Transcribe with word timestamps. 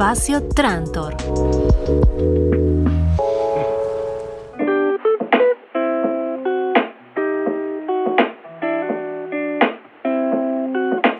Espacio 0.00 0.42
Trantor. 0.48 1.14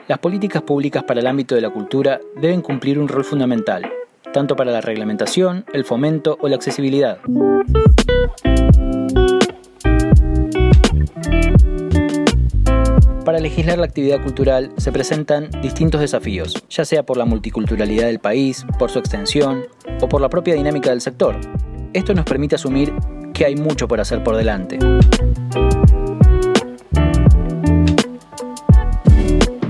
Las 0.09 0.19
políticas 0.21 0.63
públicas 0.63 1.03
para 1.03 1.21
el 1.21 1.27
ámbito 1.27 1.55
de 1.55 1.61
la 1.61 1.69
cultura 1.69 2.21
deben 2.41 2.63
cumplir 2.63 2.99
un 2.99 3.07
rol 3.07 3.23
fundamental, 3.23 3.85
tanto 4.33 4.57
para 4.57 4.73
la 4.73 4.81
reglamentación, 4.81 5.67
el 5.75 5.85
fomento 5.85 6.39
o 6.41 6.49
la 6.49 6.57
accesibilidad. 6.57 7.19
Legislar 13.51 13.79
la 13.79 13.87
actividad 13.87 14.23
cultural 14.23 14.71
se 14.77 14.93
presentan 14.93 15.51
distintos 15.61 16.01
desafíos, 16.01 16.55
ya 16.71 16.85
sea 16.85 17.03
por 17.03 17.17
la 17.17 17.25
multiculturalidad 17.25 18.07
del 18.07 18.21
país, 18.21 18.65
por 18.79 18.93
su 18.93 19.01
extensión 19.01 19.65
o 20.01 20.09
por 20.09 20.21
la 20.21 20.29
propia 20.29 20.55
dinámica 20.55 20.91
del 20.91 21.01
sector. 21.01 21.37
Esto 21.93 22.15
nos 22.15 22.25
permite 22.25 22.55
asumir 22.55 22.95
que 23.35 23.45
hay 23.45 23.57
mucho 23.57 23.89
por 23.89 24.01
hacer 24.01 24.23
por 24.23 24.37
delante. 24.37 24.79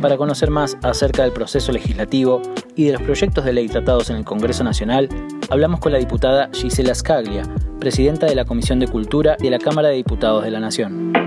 Para 0.03 0.19
conocer 0.19 0.51
más 0.51 0.77
acerca 0.83 1.23
del 1.23 1.33
proceso 1.33 1.73
legislativo 1.73 2.43
y 2.77 2.85
de 2.85 2.93
los 2.93 3.03
proyectos 3.03 3.47
de 3.47 3.55
ley 3.55 3.69
tratados 3.69 4.11
en 4.11 4.17
el 4.17 4.25
Congreso 4.27 4.63
Nacional, 4.63 5.09
hablamos 5.49 5.81
con 5.81 5.93
la 5.93 5.99
diputada 5.99 6.51
Gisela 6.53 6.95
Scaglia, 6.95 7.45
presidenta 7.79 8.27
de 8.27 8.35
la 8.35 8.45
Comisión 8.45 8.79
de 8.79 8.89
Cultura 8.89 9.39
de 9.41 9.49
la 9.49 9.59
Cámara 9.59 9.89
de 9.89 9.95
Diputados 9.95 10.45
de 10.45 10.51
la 10.51 10.61
Nación. 10.61 11.20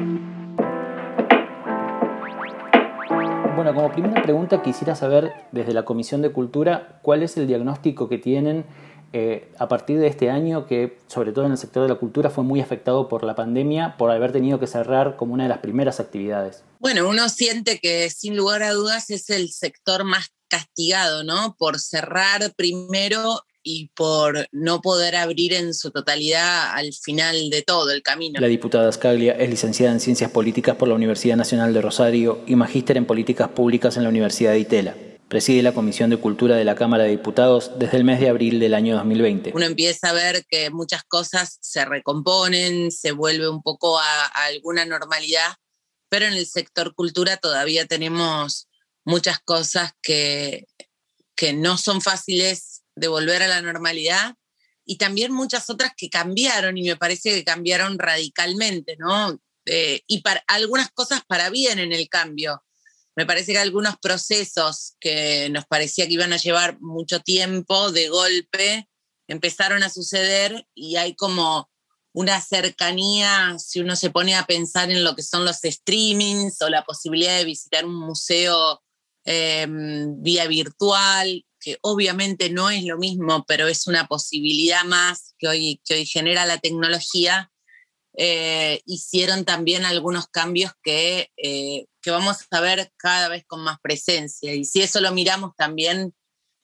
Bueno, 3.63 3.77
como 3.79 3.93
primera 3.93 4.21
pregunta 4.21 4.61
quisiera 4.61 4.93
saber 4.93 5.31
desde 5.53 5.73
la 5.73 5.85
Comisión 5.85 6.21
de 6.21 6.33
Cultura 6.33 6.99
cuál 7.01 7.23
es 7.23 7.37
el 7.37 7.47
diagnóstico 7.47 8.09
que 8.09 8.17
tienen 8.17 8.65
eh, 9.13 9.53
a 9.57 9.69
partir 9.69 9.99
de 9.99 10.07
este 10.07 10.29
año 10.29 10.67
que, 10.67 10.99
sobre 11.07 11.31
todo 11.31 11.45
en 11.45 11.53
el 11.53 11.57
sector 11.57 11.83
de 11.83 11.87
la 11.87 11.95
cultura, 11.95 12.29
fue 12.29 12.43
muy 12.43 12.59
afectado 12.59 13.07
por 13.07 13.23
la 13.23 13.35
pandemia, 13.35 13.95
por 13.95 14.11
haber 14.11 14.33
tenido 14.33 14.59
que 14.59 14.67
cerrar 14.67 15.15
como 15.15 15.33
una 15.33 15.43
de 15.43 15.49
las 15.49 15.59
primeras 15.59 16.01
actividades. 16.01 16.65
Bueno, 16.79 17.07
uno 17.07 17.29
siente 17.29 17.79
que 17.79 18.09
sin 18.09 18.35
lugar 18.35 18.63
a 18.63 18.73
dudas 18.73 19.09
es 19.09 19.29
el 19.29 19.49
sector 19.49 20.03
más 20.03 20.33
castigado, 20.49 21.23
¿no? 21.23 21.55
Por 21.57 21.79
cerrar 21.79 22.53
primero 22.57 23.43
y 23.63 23.89
por 23.95 24.47
no 24.51 24.81
poder 24.81 25.15
abrir 25.15 25.53
en 25.53 25.73
su 25.73 25.91
totalidad 25.91 26.73
al 26.73 26.93
final 26.93 27.49
de 27.49 27.61
todo 27.61 27.91
el 27.91 28.03
camino. 28.03 28.39
La 28.39 28.47
diputada 28.47 28.91
Scaglia 28.91 29.33
es 29.33 29.49
licenciada 29.49 29.93
en 29.93 29.99
Ciencias 29.99 30.29
Políticas 30.29 30.75
por 30.75 30.89
la 30.89 30.95
Universidad 30.95 31.37
Nacional 31.37 31.73
de 31.73 31.81
Rosario 31.81 32.43
y 32.45 32.55
magíster 32.55 32.97
en 32.97 33.05
Políticas 33.05 33.49
Públicas 33.49 33.97
en 33.97 34.03
la 34.03 34.09
Universidad 34.09 34.51
de 34.51 34.59
Itela. 34.59 34.95
Preside 35.29 35.63
la 35.63 35.73
Comisión 35.73 36.09
de 36.09 36.17
Cultura 36.17 36.57
de 36.57 36.65
la 36.65 36.75
Cámara 36.75 37.05
de 37.05 37.09
Diputados 37.09 37.71
desde 37.79 37.97
el 37.97 38.03
mes 38.03 38.19
de 38.19 38.29
abril 38.29 38.59
del 38.59 38.73
año 38.75 38.95
2020. 38.97 39.53
Uno 39.55 39.65
empieza 39.65 40.09
a 40.09 40.13
ver 40.13 40.45
que 40.47 40.69
muchas 40.69 41.03
cosas 41.05 41.57
se 41.61 41.85
recomponen, 41.85 42.91
se 42.91 43.13
vuelve 43.13 43.49
un 43.49 43.63
poco 43.63 43.97
a, 43.97 44.25
alguna 44.45 44.85
normalidad, 44.85 45.55
pero 46.09 46.25
en 46.25 46.33
el 46.33 46.45
sector 46.45 46.93
cultura 46.93 47.37
todavía 47.37 47.87
tenemos 47.87 48.67
muchas 49.05 49.39
cosas 49.39 49.93
que, 50.03 50.67
que 51.35 51.53
no 51.53 51.77
son 51.77 52.01
fáciles 52.01 52.72
de 52.95 53.07
volver 53.07 53.43
a 53.43 53.47
la 53.47 53.61
normalidad 53.61 54.35
y 54.85 54.97
también 54.97 55.31
muchas 55.31 55.69
otras 55.69 55.93
que 55.95 56.09
cambiaron 56.09 56.77
y 56.77 56.83
me 56.83 56.95
parece 56.95 57.31
que 57.31 57.43
cambiaron 57.43 57.97
radicalmente, 57.97 58.97
¿no? 58.97 59.39
Eh, 59.65 60.01
y 60.07 60.21
para, 60.21 60.43
algunas 60.47 60.91
cosas 60.91 61.21
para 61.25 61.49
bien 61.49 61.79
en 61.79 61.93
el 61.93 62.09
cambio 62.09 62.61
me 63.15 63.25
parece 63.25 63.53
que 63.53 63.59
algunos 63.59 63.97
procesos 63.97 64.95
que 64.99 65.49
nos 65.51 65.65
parecía 65.65 66.07
que 66.07 66.13
iban 66.13 66.33
a 66.33 66.37
llevar 66.37 66.79
mucho 66.81 67.19
tiempo, 67.19 67.91
de 67.91 68.09
golpe, 68.09 68.89
empezaron 69.27 69.83
a 69.83 69.89
suceder 69.89 70.67
y 70.73 70.95
hay 70.95 71.15
como 71.15 71.69
una 72.11 72.41
cercanía, 72.41 73.55
si 73.59 73.79
uno 73.79 73.95
se 73.95 74.09
pone 74.09 74.35
a 74.35 74.45
pensar 74.45 74.91
en 74.91 75.03
lo 75.03 75.15
que 75.15 75.23
son 75.23 75.45
los 75.45 75.57
streamings 75.63 76.61
o 76.61 76.69
la 76.69 76.83
posibilidad 76.83 77.37
de 77.37 77.45
visitar 77.45 77.85
un 77.85 77.95
museo 77.95 78.81
em, 79.25 80.21
vía 80.21 80.47
virtual, 80.47 81.45
que 81.59 81.77
obviamente 81.81 82.49
no 82.49 82.69
es 82.69 82.83
lo 82.83 82.97
mismo, 82.97 83.45
pero 83.47 83.67
es 83.67 83.87
una 83.87 84.07
posibilidad 84.07 84.83
más 84.83 85.33
que 85.37 85.47
hoy, 85.47 85.81
que 85.85 85.95
hoy 85.95 86.05
genera 86.05 86.45
la 86.45 86.59
tecnología, 86.59 87.51
eh, 88.15 88.81
hicieron 88.85 89.45
también 89.45 89.85
algunos 89.85 90.27
cambios 90.27 90.73
que, 90.83 91.31
eh, 91.37 91.85
que 92.01 92.11
vamos 92.11 92.45
a 92.51 92.59
ver 92.59 92.91
cada 92.97 93.29
vez 93.29 93.43
con 93.47 93.61
más 93.63 93.77
presencia. 93.81 94.53
Y 94.53 94.65
si 94.65 94.81
eso 94.81 95.01
lo 95.01 95.11
miramos 95.11 95.55
también 95.55 96.13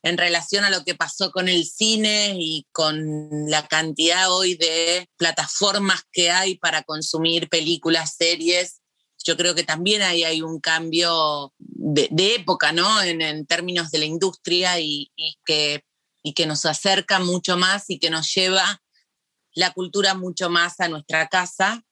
en 0.04 0.18
relación 0.18 0.64
a 0.64 0.70
lo 0.70 0.84
que 0.84 0.96
pasó 0.96 1.32
con 1.32 1.50
el 1.50 1.66
cine 1.66 2.36
y 2.38 2.68
con 2.72 3.50
la 3.50 3.68
cantidad 3.68 4.32
hoy 4.32 4.56
de 4.56 5.08
plataformas 5.18 6.04
que 6.12 6.30
hay 6.30 6.58
para 6.58 6.84
consumir 6.84 7.50
películas, 7.50 8.16
series, 8.18 8.79
yo 9.24 9.38
creo 9.38 9.56
que 9.56 9.64
también 9.64 10.02
ahí 10.02 10.24
hay 10.24 10.42
un 10.42 10.60
cambio 10.60 11.54
de, 11.58 12.36
época, 12.36 12.72
¿no? 12.72 13.02
En, 13.02 13.46
términos 13.46 13.92
de 13.92 14.00
la 14.00 14.06
industria 14.06 14.80
y, 14.80 15.12
que, 15.46 15.84
y 16.24 16.34
que 16.34 16.46
nos 16.46 16.66
acerca 16.66 17.20
mucho 17.20 17.58
más 17.58 17.90
y 17.90 18.00
que 18.00 18.10
nos 18.10 18.34
lleva 18.34 18.82
la 19.54 19.72
cultura 19.74 20.14
mucho 20.14 20.50
más 20.50 20.80
a 20.80 20.88
nuestra 20.88 21.28
casa, 21.28 21.84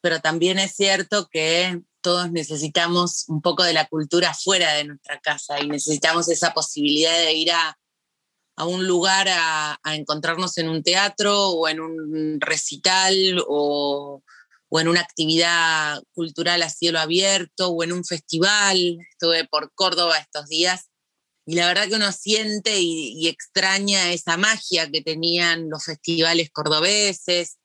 pero 0.00 0.20
también 0.20 0.58
es 0.58 0.74
cierto 0.74 1.28
que 1.30 1.80
todos 2.00 2.30
necesitamos 2.32 3.26
un 3.28 3.40
poco 3.40 3.62
de 3.62 3.72
la 3.72 3.86
cultura 3.86 4.34
fuera 4.34 4.74
de 4.74 4.84
nuestra 4.84 5.20
casa 5.20 5.60
y 5.60 5.68
necesitamos 5.68 6.28
esa 6.28 6.52
posibilidad 6.52 7.16
de 7.16 7.32
ir 7.32 7.52
a, 7.52 7.78
un 8.66 8.86
lugar 8.86 9.28
a, 9.28 9.78
encontrarnos 9.94 10.58
en 10.58 10.68
un 10.68 10.82
teatro 10.82 11.50
o 11.50 11.68
en 11.68 11.80
un 11.80 12.40
recital 12.40 13.42
o, 13.48 14.22
o, 14.72 14.80
en 14.80 14.88
una 14.88 15.00
actividad 15.00 16.02
cultural 16.14 16.62
a 16.62 16.70
cielo 16.70 16.98
abierto 16.98 17.68
o 17.68 17.84
en 17.84 17.92
un 17.92 18.04
festival. 18.04 18.98
Estuve 19.10 19.46
por 19.46 19.70
Córdoba 19.74 20.16
estos 20.16 20.48
días 20.48 20.88
y 21.44 21.56
la 21.56 21.66
verdad 21.66 21.88
que 21.88 21.96
uno 21.96 22.10
siente 22.12 22.80
y, 22.80 23.28
extraña 23.28 24.12
esa 24.12 24.36
magia 24.36 24.90
que 24.90 25.02
tenían 25.02 25.68
los 25.68 25.84
festivales 25.84 26.50
cordobeses. 26.50 27.58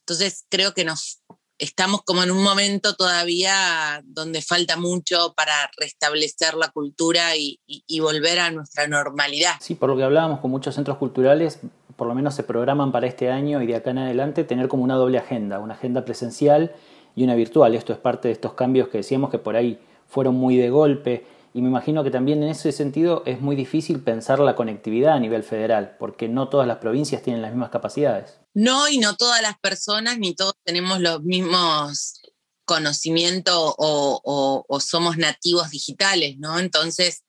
Entonces 0.00 0.44
creo 0.48 0.72
que 0.72 0.84
nos 0.84 1.22
estamos 1.58 2.02
como 2.02 2.22
en 2.22 2.30
un 2.30 2.42
momento 2.42 2.94
todavía 2.94 4.00
donde 4.04 4.42
falta 4.42 4.76
mucho 4.76 5.34
para 5.36 5.70
restablecer 5.76 6.54
la 6.54 6.70
cultura 6.70 7.36
y, 7.36 7.60
y, 7.66 8.00
volver 8.00 8.38
a 8.38 8.50
nuestra 8.50 8.86
normalidad. 8.86 9.54
Sí, 9.60 9.74
por 9.74 9.90
lo 9.90 9.96
que 9.96 10.02
hablábamos 10.04 10.40
con 10.40 10.50
muchos 10.50 10.74
centros 10.74 10.98
culturales, 10.98 11.58
por 12.04 12.10
lo 12.10 12.14
menos 12.14 12.34
se 12.34 12.42
programan 12.42 12.92
para 12.92 13.06
este 13.06 13.30
año 13.30 13.62
y 13.62 13.66
de 13.66 13.76
acá 13.76 13.92
en 13.92 13.96
adelante 13.96 14.44
tener 14.44 14.68
como 14.68 14.84
una 14.84 14.96
doble 14.96 15.16
agenda, 15.16 15.58
una 15.58 15.72
agenda 15.72 16.04
presencial 16.04 16.74
y 17.16 17.24
una 17.24 17.34
virtual. 17.34 17.74
Esto 17.74 17.94
es 17.94 17.98
parte 17.98 18.28
de 18.28 18.32
estos 18.32 18.52
cambios 18.52 18.88
que 18.88 18.98
decíamos 18.98 19.30
que 19.30 19.38
por 19.38 19.56
ahí 19.56 19.78
fueron 20.06 20.34
muy 20.34 20.58
de 20.58 20.68
golpe 20.68 21.24
y 21.54 21.62
me 21.62 21.70
imagino 21.70 22.04
que 22.04 22.10
también 22.10 22.42
en 22.42 22.50
ese 22.50 22.72
sentido 22.72 23.22
es 23.24 23.40
muy 23.40 23.56
difícil 23.56 24.00
pensar 24.00 24.38
la 24.40 24.54
conectividad 24.54 25.14
a 25.14 25.18
nivel 25.18 25.44
federal, 25.44 25.96
porque 25.98 26.28
no 26.28 26.50
todas 26.50 26.66
las 26.66 26.76
provincias 26.76 27.22
tienen 27.22 27.40
las 27.40 27.52
mismas 27.52 27.70
capacidades. 27.70 28.38
No, 28.52 28.86
y 28.86 28.98
no 28.98 29.16
todas 29.16 29.40
las 29.40 29.58
personas 29.58 30.18
ni 30.18 30.34
todos 30.34 30.56
tenemos 30.62 31.00
los 31.00 31.22
mismos 31.22 32.20
conocimientos 32.66 33.74
o, 33.78 34.78
somos 34.78 35.16
nativos 35.16 35.70
digitales, 35.70 36.36
¿no? 36.36 36.58
Entonces, 36.58 37.24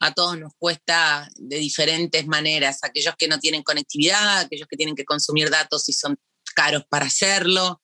a 0.00 0.14
todos 0.14 0.38
nos 0.38 0.54
cuesta 0.58 1.28
de 1.36 1.58
diferentes 1.58 2.26
maneras. 2.26 2.78
Aquellos 2.82 3.14
que 3.16 3.28
no 3.28 3.38
tienen 3.38 3.62
conectividad, 3.62 4.40
aquellos 4.40 4.66
que 4.66 4.76
tienen 4.76 4.96
que 4.96 5.04
consumir 5.04 5.50
datos 5.50 5.88
y 5.90 5.92
son 5.92 6.18
caros 6.54 6.84
para 6.88 7.06
hacerlo, 7.06 7.82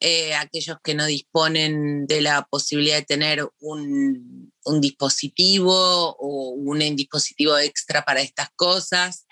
eh, 0.00 0.34
aquellos 0.34 0.78
que 0.82 0.94
no 0.94 1.06
disponen 1.06 2.06
de 2.06 2.20
la 2.20 2.44
posibilidad 2.50 2.96
de 2.96 3.04
tener 3.04 3.48
un, 3.60 4.52
dispositivo 4.80 6.16
o 6.18 6.50
un 6.50 6.78
dispositivo 6.96 7.56
extra 7.56 8.04
para 8.04 8.20
estas 8.20 8.48
cosas. 8.56 9.26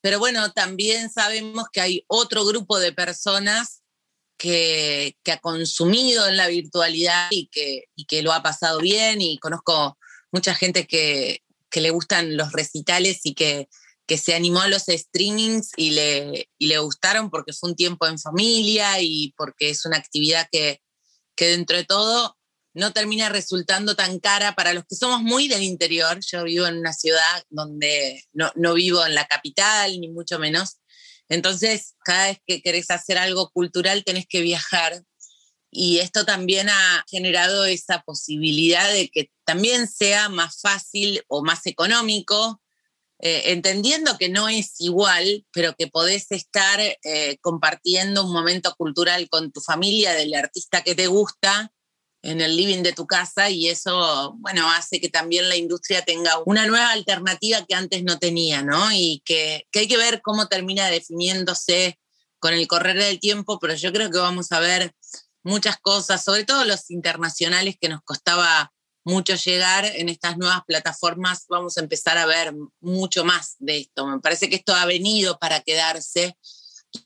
Pero 0.00 0.18
bueno, 0.18 0.52
también 0.52 1.08
sabemos 1.08 1.66
que 1.72 1.80
hay 1.80 2.04
otro 2.08 2.44
grupo 2.44 2.80
de 2.80 2.92
personas 2.92 3.82
que, 4.36 5.16
ha 5.30 5.38
consumido 5.38 6.26
en 6.26 6.36
la 6.36 6.48
virtualidad 6.48 7.28
y 7.30 7.46
que, 7.46 7.84
y 7.94 8.06
que, 8.06 8.22
lo 8.22 8.32
ha 8.32 8.42
pasado 8.42 8.80
bien 8.80 9.20
y 9.20 9.38
conozco 9.38 9.96
mucha 10.32 10.54
gente 10.54 10.88
que, 10.88 11.42
que 11.70 11.80
le 11.80 11.90
gustan 11.90 12.36
los 12.36 12.52
recitales 12.52 13.20
y 13.24 13.34
que 13.34 13.68
que 14.10 14.18
se 14.18 14.34
animó 14.34 14.60
a 14.60 14.66
los 14.66 14.86
streamings 14.88 15.70
y 15.76 15.90
le, 15.90 16.50
y 16.58 16.66
le 16.66 16.78
gustaron 16.78 17.30
porque 17.30 17.52
fue 17.52 17.70
un 17.70 17.76
tiempo 17.76 18.08
en 18.08 18.18
familia 18.18 19.00
y 19.00 19.32
porque 19.36 19.70
es 19.70 19.86
una 19.86 19.98
actividad 19.98 20.48
que, 20.50 20.82
que 21.36 21.46
dentro 21.46 21.76
de 21.76 21.84
todo 21.84 22.36
no 22.74 22.92
termina 22.92 23.28
resultando 23.28 23.94
tan 23.94 24.18
cara 24.18 24.56
para 24.56 24.74
los 24.74 24.82
que 24.86 24.96
somos 24.96 25.22
muy 25.22 25.46
del 25.46 25.62
interior. 25.62 26.18
Yo 26.26 26.42
vivo 26.42 26.66
en 26.66 26.78
una 26.78 26.92
ciudad 26.92 27.44
donde 27.50 28.24
no, 28.32 28.50
no, 28.56 28.74
vivo 28.74 29.06
en 29.06 29.14
la 29.14 29.28
capital, 29.28 30.00
ni 30.00 30.08
mucho 30.08 30.40
menos. 30.40 30.80
Entonces, 31.28 31.94
cada 32.04 32.26
vez 32.26 32.38
que 32.44 32.62
querés 32.62 32.90
hacer 32.90 33.16
algo 33.16 33.50
cultural, 33.50 34.02
tenés 34.02 34.26
que 34.28 34.40
viajar. 34.40 35.04
Y 35.70 35.98
esto 35.98 36.24
también 36.24 36.68
ha 36.68 37.04
generado 37.08 37.64
esa 37.64 38.02
posibilidad 38.02 38.92
de 38.92 39.08
que 39.08 39.30
también 39.50 39.88
sea 39.88 40.28
más 40.28 40.60
fácil 40.60 41.24
o 41.26 41.42
más 41.42 41.66
económico 41.66 42.60
eh, 43.18 43.52
entendiendo 43.52 44.16
que 44.16 44.28
no 44.28 44.48
es 44.48 44.80
igual, 44.80 45.44
pero 45.50 45.74
que 45.76 45.88
podés 45.88 46.30
estar 46.30 46.78
eh, 46.80 47.36
compartiendo 47.40 48.24
un 48.24 48.32
momento 48.32 48.72
cultural 48.76 49.28
con 49.28 49.50
tu 49.50 49.60
familia 49.60 50.12
del 50.12 50.32
artista 50.34 50.82
que 50.82 50.94
te 50.94 51.08
gusta 51.08 51.72
en 52.22 52.40
el 52.40 52.56
living 52.56 52.84
de 52.84 52.92
tu 52.92 53.08
casa 53.08 53.50
y 53.50 53.68
eso, 53.68 54.36
bueno, 54.38 54.70
hace 54.70 55.00
que 55.00 55.08
también 55.08 55.48
la 55.48 55.56
industria 55.56 56.02
tenga 56.04 56.38
una 56.46 56.66
nueva 56.66 56.92
alternativa 56.92 57.66
que 57.66 57.74
antes 57.74 58.04
no 58.04 58.20
tenía, 58.20 58.62
¿no? 58.62 58.92
Y 58.92 59.20
que, 59.24 59.66
que 59.72 59.80
hay 59.80 59.88
que 59.88 59.96
ver 59.96 60.22
cómo 60.22 60.46
termina 60.46 60.88
definiéndose 60.88 61.98
con 62.38 62.54
el 62.54 62.68
correr 62.68 62.96
del 62.96 63.18
tiempo, 63.18 63.58
pero 63.58 63.74
yo 63.74 63.92
creo 63.92 64.12
que 64.12 64.18
vamos 64.18 64.52
a 64.52 64.60
ver 64.60 64.94
muchas 65.42 65.76
cosas, 65.78 66.22
sobre 66.22 66.44
todo 66.44 66.64
los 66.64 66.90
internacionales 66.90 67.76
que 67.80 67.88
nos 67.88 68.00
costaba 68.02 68.72
mucho 69.04 69.34
llegar 69.34 69.84
en 69.84 70.08
estas 70.08 70.36
nuevas 70.36 70.62
plataformas, 70.66 71.46
vamos 71.48 71.76
a 71.78 71.80
empezar 71.80 72.18
a 72.18 72.26
ver 72.26 72.54
mucho 72.80 73.24
más 73.24 73.56
de 73.58 73.78
esto. 73.78 74.06
Me 74.06 74.20
parece 74.20 74.48
que 74.48 74.56
esto 74.56 74.74
ha 74.74 74.84
venido 74.86 75.38
para 75.38 75.60
quedarse 75.60 76.36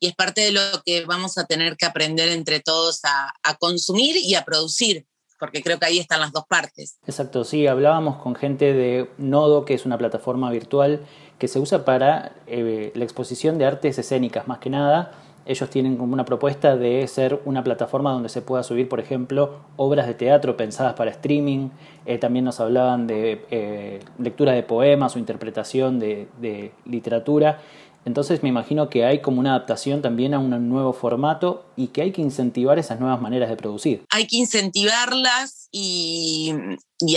y 0.01 0.09
es 0.09 0.15
parte 0.15 0.41
de 0.41 0.53
lo 0.53 0.61
que 0.85 1.05
vamos 1.05 1.39
a 1.39 1.47
tener 1.47 1.77
que 1.77 1.87
aprender 1.87 2.29
entre 2.31 2.61
todos 2.61 3.01
a, 3.05 3.33
consumir 3.59 4.17
y 4.17 4.35
a 4.35 4.45
producir, 4.45 5.07
porque 5.39 5.63
creo 5.63 5.79
que 5.79 5.87
ahí 5.87 5.99
están 5.99 6.21
las 6.21 6.33
dos 6.33 6.45
partes. 6.49 6.99
Exacto, 7.07 7.45
sí, 7.45 7.67
hablábamos 7.67 8.23
con 8.23 8.35
gente 8.35 8.73
de 8.73 9.11
Nodo, 9.19 9.65
que 9.65 9.75
es 9.75 9.87
una 9.87 9.99
plataforma 9.99 10.51
virtual 10.51 11.07
que 11.39 11.49
se 11.49 11.59
usa 11.59 11.85
para 11.85 12.35
eh, 12.47 12.93
la 12.95 13.05
exposición 13.05 13.59
de 13.59 13.67
artes 13.67 13.99
escénicas 13.99 14.49
más 14.49 14.59
que 14.59 14.71
nada 14.71 15.13
ellos 15.47 15.69
tienen 15.69 15.97
como 15.97 16.15
una 16.15 16.25
propuesta 16.25 16.77
de 16.77 17.07
ser 17.07 17.41
una 17.45 17.63
plataforma 17.63 18.13
donde 18.13 18.29
se 18.29 18.41
pueda 18.41 18.63
subir, 18.63 18.89
por 18.89 19.01
ejemplo, 19.01 19.61
obras 19.77 20.07
de 20.07 20.15
teatro 20.15 20.57
pensadas 20.57 20.95
para 20.95 21.11
streaming. 21.11 21.69
Eh, 22.07 22.19
también 22.19 22.47
nos 22.47 22.61
hablaban 22.61 23.07
de 23.07 23.45
eh, 23.51 24.01
lectura 24.19 24.53
de 24.53 24.63
poemas 24.63 25.17
o 25.17 25.19
interpretación 25.19 25.99
de, 25.99 26.73
literatura. 26.87 27.61
Entonces 28.07 28.43
me 28.43 28.51
imagino 28.51 28.91
que 28.91 29.05
hay 29.05 29.21
como 29.21 29.41
una 29.41 29.51
adaptación 29.51 30.03
también 30.03 30.35
a 30.35 30.39
un 30.39 30.69
nuevo 30.69 30.93
formato 30.93 31.67
y 31.75 31.89
que 31.89 32.03
hay 32.03 32.13
que 32.13 32.21
incentivar 32.21 32.79
esas 32.79 33.01
nuevas 33.01 33.21
maneras 33.21 33.49
de 33.49 33.57
producir. 33.57 34.05
Hay 34.11 34.27
que 34.27 34.37
incentivarlas 34.37 35.69
y, 35.73 36.53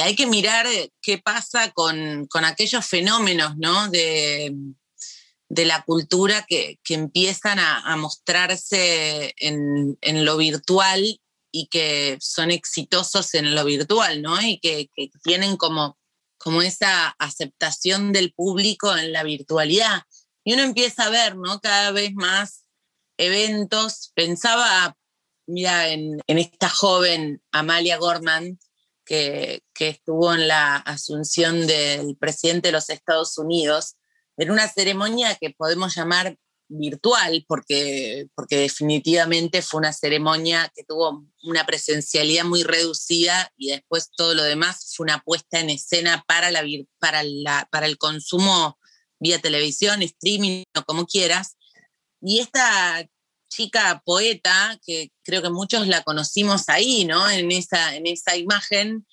hay 0.02 0.16
que 0.16 0.28
mirar 0.28 0.66
qué 1.02 1.18
pasa 1.18 1.72
con, 1.72 2.28
aquellos 2.44 2.86
fenómenos, 2.86 3.58
¿no? 3.58 3.90
De 5.50 5.66
la 5.66 5.84
cultura 5.84 6.46
que, 6.48 6.80
empiezan 6.90 7.60
a, 7.60 7.96
mostrarse 7.98 9.34
en, 9.38 10.26
lo 10.26 10.38
virtual 10.38 11.22
y 11.52 11.68
que 11.68 12.18
son 12.20 12.52
exitosos 12.52 13.34
en 13.34 13.56
lo 13.56 13.64
virtual, 13.64 14.22
¿no? 14.22 14.42
Y 14.42 14.60
que, 14.60 14.90
tienen 15.24 15.58
como, 15.58 15.98
como 16.38 16.62
esa 16.62 17.10
aceptación 17.20 18.12
del 18.12 18.34
público 18.34 18.96
en 18.96 19.14
la 19.14 19.24
virtualidad. 19.24 20.04
Y 20.44 20.54
uno 20.54 20.64
empieza 20.64 21.04
a 21.04 21.10
ver, 21.10 21.38
¿no? 21.38 21.60
Cada 21.62 21.92
vez 21.92 22.14
más 22.14 22.64
eventos. 23.18 24.12
Pensaba, 24.16 24.98
mira, 25.46 25.90
en, 25.90 26.22
esta 26.28 26.70
joven 26.70 27.42
Amalia 27.52 27.98
Gorman, 27.98 28.60
que, 29.06 29.64
que 29.74 29.88
estuvo 29.88 30.34
en 30.34 30.50
la 30.50 30.76
asunción 30.76 31.66
del 31.66 32.18
presidente 32.18 32.68
de 32.68 32.74
los 32.74 32.90
Estados 32.90 33.38
Unidos, 33.38 33.97
en 34.38 34.52
una 34.52 34.68
ceremonia 34.68 35.36
que 35.36 35.50
podemos 35.50 35.96
llamar 35.96 36.38
virtual, 36.70 37.46
porque, 37.48 38.28
porque 38.36 38.58
definitivamente 38.58 39.62
fue 39.62 39.80
una 39.80 39.94
ceremonia 39.94 40.72
que 40.76 40.84
tuvo 40.84 41.26
una 41.44 41.66
presencialidad 41.66 42.44
muy 42.44 42.64
reducida 42.64 43.52
y 43.58 43.70
después 43.70 44.10
todo 44.16 44.34
lo 44.34 44.44
demás 44.44 44.94
fue 44.96 45.06
una 45.06 45.20
puesta 45.20 45.60
en 45.60 45.70
escena 45.70 46.24
para, 46.28 46.52
la, 46.52 46.64
para, 47.00 47.24
la, 47.24 47.68
para 47.72 47.86
el 47.86 47.98
consumo 47.98 48.78
vía 49.20 49.40
televisión, 49.40 50.02
streaming 50.02 50.64
o 50.78 50.84
como 50.84 51.06
quieras. 51.06 51.58
Y 52.22 52.40
esta 52.40 53.08
chica 53.50 54.02
poeta, 54.06 54.78
que 54.86 55.12
creo 55.24 55.42
que 55.42 55.50
muchos 55.50 55.88
la 55.88 56.04
conocimos 56.04 56.68
ahí, 56.70 57.06
¿no? 57.06 57.30
En 57.30 57.52
esa, 57.52 57.96
en 57.96 58.08
esa 58.08 58.36
imagen, 58.36 59.08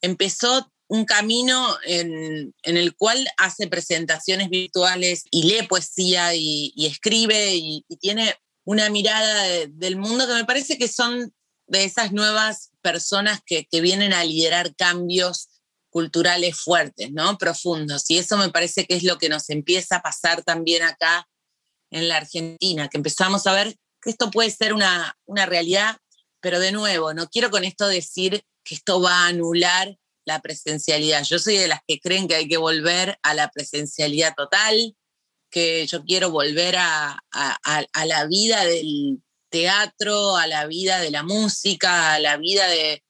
empezó 0.00 0.72
un 0.88 1.04
camino 1.04 1.76
en, 1.84 2.54
el 2.62 2.96
cual 2.96 3.26
hace 3.36 3.66
presentaciones 3.68 4.50
virtuales 4.50 5.24
y 5.30 5.44
lee 5.44 5.66
poesía 5.66 6.34
y, 6.34 6.72
escribe 6.76 7.54
y, 7.56 7.84
tiene 8.00 8.34
una 8.64 8.90
mirada 8.90 9.66
del 9.68 9.96
mundo 9.96 10.26
que 10.26 10.34
me 10.34 10.44
parece 10.44 10.78
que 10.78 10.88
son 10.88 11.32
de 11.66 11.84
esas 11.84 12.12
nuevas 12.12 12.70
personas 12.82 13.40
que, 13.44 13.66
vienen 13.80 14.12
a 14.12 14.24
liderar 14.24 14.74
cambios 14.76 15.48
culturales 15.90 16.58
fuertes, 16.58 17.12
¿no? 17.12 17.38
Profundos. 17.38 18.10
Y 18.10 18.18
eso 18.18 18.36
me 18.36 18.50
parece 18.50 18.84
que 18.84 18.94
es 18.96 19.04
lo 19.04 19.18
que 19.18 19.28
nos 19.28 19.48
empieza 19.50 19.96
a 19.96 20.02
pasar 20.02 20.42
también 20.42 20.82
acá 20.82 21.28
en 21.90 22.08
la 22.08 22.16
Argentina, 22.16 22.88
que 22.88 22.96
empezamos 22.96 23.46
a 23.46 23.52
ver 23.52 23.76
que 24.02 24.10
esto 24.10 24.30
puede 24.30 24.50
ser 24.50 24.74
una, 24.74 25.16
una 25.24 25.46
realidad, 25.46 25.96
pero 26.40 26.58
de 26.58 26.72
nuevo, 26.72 27.14
no 27.14 27.28
quiero 27.28 27.50
con 27.50 27.64
esto 27.64 27.86
decir 27.86 28.44
que 28.64 28.74
esto 28.74 29.00
va 29.00 29.24
a 29.24 29.28
anular 29.28 29.96
la 30.24 30.40
presencialidad. 30.40 31.24
Yo 31.24 31.38
soy 31.38 31.56
de 31.56 31.68
las 31.68 31.80
que 31.86 32.00
creen 32.00 32.28
que 32.28 32.36
hay 32.36 32.48
que 32.48 32.56
volver 32.56 33.18
a 33.22 33.34
la 33.34 33.50
presencialidad 33.50 34.34
total, 34.34 34.96
que 35.50 35.86
yo 35.86 36.04
quiero 36.04 36.30
volver 36.30 36.76
a, 36.78 37.22
la 38.06 38.26
vida 38.26 38.64
del 38.64 39.22
teatro, 39.50 40.36
a 40.36 40.46
la 40.46 40.66
vida 40.66 41.00
de 41.00 41.10
la 41.10 41.22
música, 41.22 42.14
a 42.14 42.18
la 42.18 42.36
vida 42.36 42.66
de, 42.68 43.02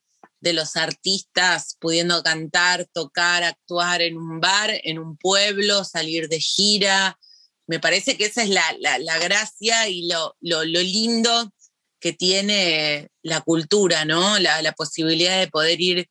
los 0.53 0.75
artistas 0.75 1.75
pudiendo 1.79 2.21
cantar, 2.21 2.85
tocar, 2.93 3.43
actuar 3.43 4.03
en 4.03 4.15
un 4.15 4.39
bar, 4.39 4.69
en 4.83 4.99
un 4.99 5.17
pueblo, 5.17 5.83
salir 5.83 6.29
de 6.29 6.39
gira. 6.39 7.17
Me 7.65 7.79
parece 7.79 8.15
que 8.15 8.25
esa 8.25 8.43
es 8.43 8.49
la, 8.49 9.17
gracia 9.17 9.89
y 9.89 10.07
lo, 10.07 10.35
lindo 10.63 11.51
que 11.99 12.13
tiene 12.13 13.09
la 13.23 13.41
cultura, 13.41 14.05
¿no? 14.05 14.37
La, 14.37 14.61
la 14.61 14.73
posibilidad 14.73 15.39
de 15.39 15.47
poder 15.47 15.81
ir 15.81 16.09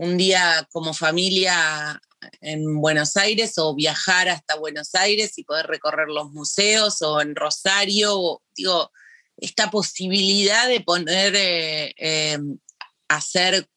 un 0.00 0.16
día 0.16 0.66
como 0.72 0.94
familia 0.94 2.00
en 2.40 2.80
Buenos 2.80 3.18
Aires 3.18 3.58
o 3.58 3.74
viajar 3.74 4.30
hasta 4.30 4.56
Buenos 4.56 4.94
Aires 4.94 5.36
y 5.36 5.44
poder 5.44 5.66
recorrer 5.66 6.08
los 6.08 6.30
museos 6.30 7.02
o 7.02 7.20
en 7.20 7.36
Rosario, 7.36 8.40
digo, 8.56 8.90
esta 9.36 9.70
posibilidad 9.70 10.68
de 10.68 10.80
poner, 10.80 11.34
eh, 11.36 11.92
em, 11.98 12.58
hacer 13.08 13.68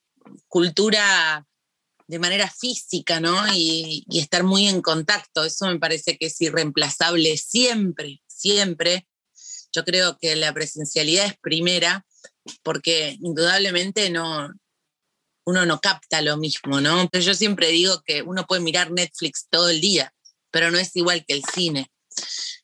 cultura 0.48 1.46
de 2.08 2.20
manera 2.20 2.50
física, 2.50 3.20
¿no? 3.20 3.36
Y, 3.54 4.06
y, 4.10 4.20
estar 4.20 4.44
muy 4.44 4.70
en 4.70 4.82
contacto, 4.82 5.44
eso 5.44 5.68
me 5.68 5.80
parece 5.80 6.18
que 6.18 6.28
es 6.28 6.40
irreemplazable 6.40 7.36
siempre, 7.36 8.22
siempre. 8.28 9.08
Yo 9.74 9.84
creo 9.84 10.18
que 10.18 10.38
la 10.38 10.54
presencialidad 10.54 11.26
es 11.26 11.38
primera 11.38 12.06
porque 12.62 13.18
indudablemente 13.22 14.10
no, 14.10 14.50
uno 15.46 15.66
no 15.66 15.80
capta 15.80 16.22
lo 16.22 16.38
mismo, 16.38 16.82
¿no? 16.82 17.08
Pero 17.12 17.24
yo 17.24 17.34
siempre 17.34 17.70
digo 17.70 18.02
que 18.06 18.22
uno 18.22 18.46
puede 18.46 18.62
mirar 18.62 18.92
Netflix 18.92 19.48
todo 19.50 19.70
el 19.70 19.82
día, 19.82 20.14
pero 20.52 20.72
no 20.72 20.78
es 20.78 20.96
igual 20.96 21.26
que 21.26 21.34
el 21.34 21.44
cine. 21.44 21.90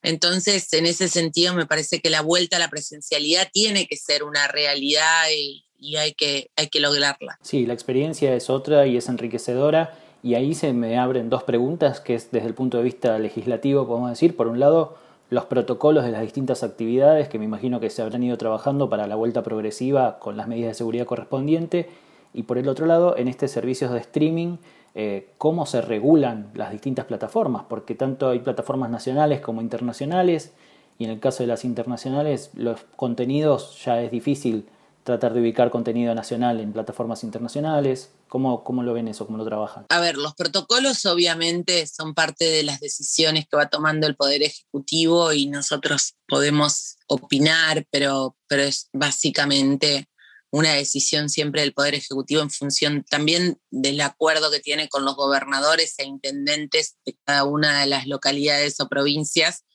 Entonces, 0.02 0.72
en 0.74 0.86
ese 0.86 1.10
sentido, 1.10 1.54
me 1.54 1.66
parece 1.66 2.00
que 2.00 2.10
la 2.10 2.22
vuelta 2.22 2.58
a 2.58 2.60
la 2.60 2.70
presencialidad 2.70 3.50
tiene 3.52 3.88
que 3.88 3.98
ser 3.98 4.24
una 4.24 4.48
realidad 4.48 5.24
y, 5.36 5.96
hay, 5.98 6.14
que, 6.14 6.52
hay 6.56 6.68
que 6.68 6.80
lograrla. 6.80 7.38
Sí, 7.42 7.66
la 7.66 7.74
experiencia 7.74 8.34
es 8.34 8.50
otra 8.50 8.88
y 8.88 8.96
es 8.96 9.10
enriquecedora. 9.10 9.98
Y 10.22 10.36
ahí 10.36 10.54
se 10.54 10.74
me 10.74 10.98
abren 10.98 11.30
dos 11.30 11.44
preguntas, 11.44 12.00
que 12.00 12.16
es 12.16 12.32
desde 12.32 12.48
el 12.48 12.54
punto 12.54 12.78
de 12.78 12.84
vista 12.84 13.18
legislativo, 13.20 13.88
podemos 13.88 14.10
decir. 14.10 14.36
Por 14.36 14.48
un 14.48 14.60
lado, 14.60 14.98
los 15.30 15.46
protocolos 15.46 16.06
de 16.06 16.12
las 16.12 16.22
distintas 16.22 16.64
actividades, 16.64 17.28
que 17.30 17.40
me 17.40 17.46
imagino 17.46 17.80
que 17.80 17.90
se 17.90 18.02
habrán 18.02 18.24
ido 18.24 18.38
trabajando 18.38 18.90
para 18.90 19.08
la 19.08 19.16
vuelta 19.16 19.44
progresiva 19.44 20.20
con 20.20 20.38
las 20.38 20.48
medidas 20.48 20.72
de 20.72 20.76
seguridad 20.76 21.06
correspondientes 21.06 21.88
y 22.34 22.44
por 22.44 22.58
el 22.58 22.68
otro 22.68 22.86
lado, 22.86 23.18
en 23.18 23.28
este 23.28 23.48
servicio 23.48 23.90
de 23.90 24.00
streaming, 24.00 24.58
eh, 24.96 25.34
cómo 25.38 25.66
se 25.66 25.82
regulan 25.82 26.52
las 26.54 26.72
distintas 26.72 27.06
plataformas, 27.06 27.64
porque 27.70 27.96
tanto 27.96 28.30
hay 28.30 28.40
plataformas 28.40 28.90
nacionales 28.90 29.42
como 29.42 29.62
internacionales, 29.62 30.52
y 30.98 31.06
en 31.06 31.12
el 31.12 31.20
caso 31.20 31.44
de 31.44 31.48
las 31.48 31.64
internacionales, 31.64 32.52
los 32.54 32.82
contenidos 32.96 33.82
ya 33.86 34.02
es 34.02 34.12
difícil 34.12 34.68
tratar 35.04 35.34
de 35.34 35.42
ubicar 35.42 35.72
contenido 35.72 36.14
nacional 36.14 36.60
en 36.60 36.74
plataformas 36.74 37.24
internacionales. 37.24 38.12
¿Cómo, 38.28 38.64
¿Cómo, 38.64 38.84
lo 38.84 38.94
ven 38.94 39.08
eso? 39.08 39.26
¿Cómo 39.26 39.38
lo 39.38 39.46
trabajan? 39.46 39.86
A 39.90 40.00
ver, 40.00 40.18
los 40.18 40.36
protocolos 40.36 41.06
obviamente 41.06 41.88
son 41.88 42.14
parte 42.14 42.46
de 42.46 42.64
las 42.64 42.80
decisiones 42.80 43.48
que 43.50 43.58
va 43.58 43.70
tomando 43.70 44.06
el 44.06 44.16
Poder 44.16 44.44
Ejecutivo 44.44 45.34
y 45.34 45.48
nosotros 45.48 46.16
podemos 46.28 46.98
opinar, 47.08 47.86
pero, 47.90 48.36
pero 48.48 48.64
es 48.64 48.90
básicamente 48.94 50.08
una 50.52 50.74
decisión 50.74 51.30
siempre 51.30 51.62
del 51.62 51.74
Poder 51.74 51.96
Ejecutivo 51.96 52.42
en 52.42 52.50
función 52.50 53.06
también 53.10 53.62
del 53.70 54.02
acuerdo 54.02 54.50
que 54.50 54.60
tiene 54.60 54.90
con 54.90 55.06
los 55.06 55.16
gobernadores 55.16 55.94
e 55.98 56.06
intendentes 56.06 56.98
de 57.06 57.18
cada 57.24 57.44
una 57.44 57.82
de 57.82 57.88
las 57.88 58.08
localidades 58.08 58.80
o 58.80 58.90
provincias, 58.90 59.66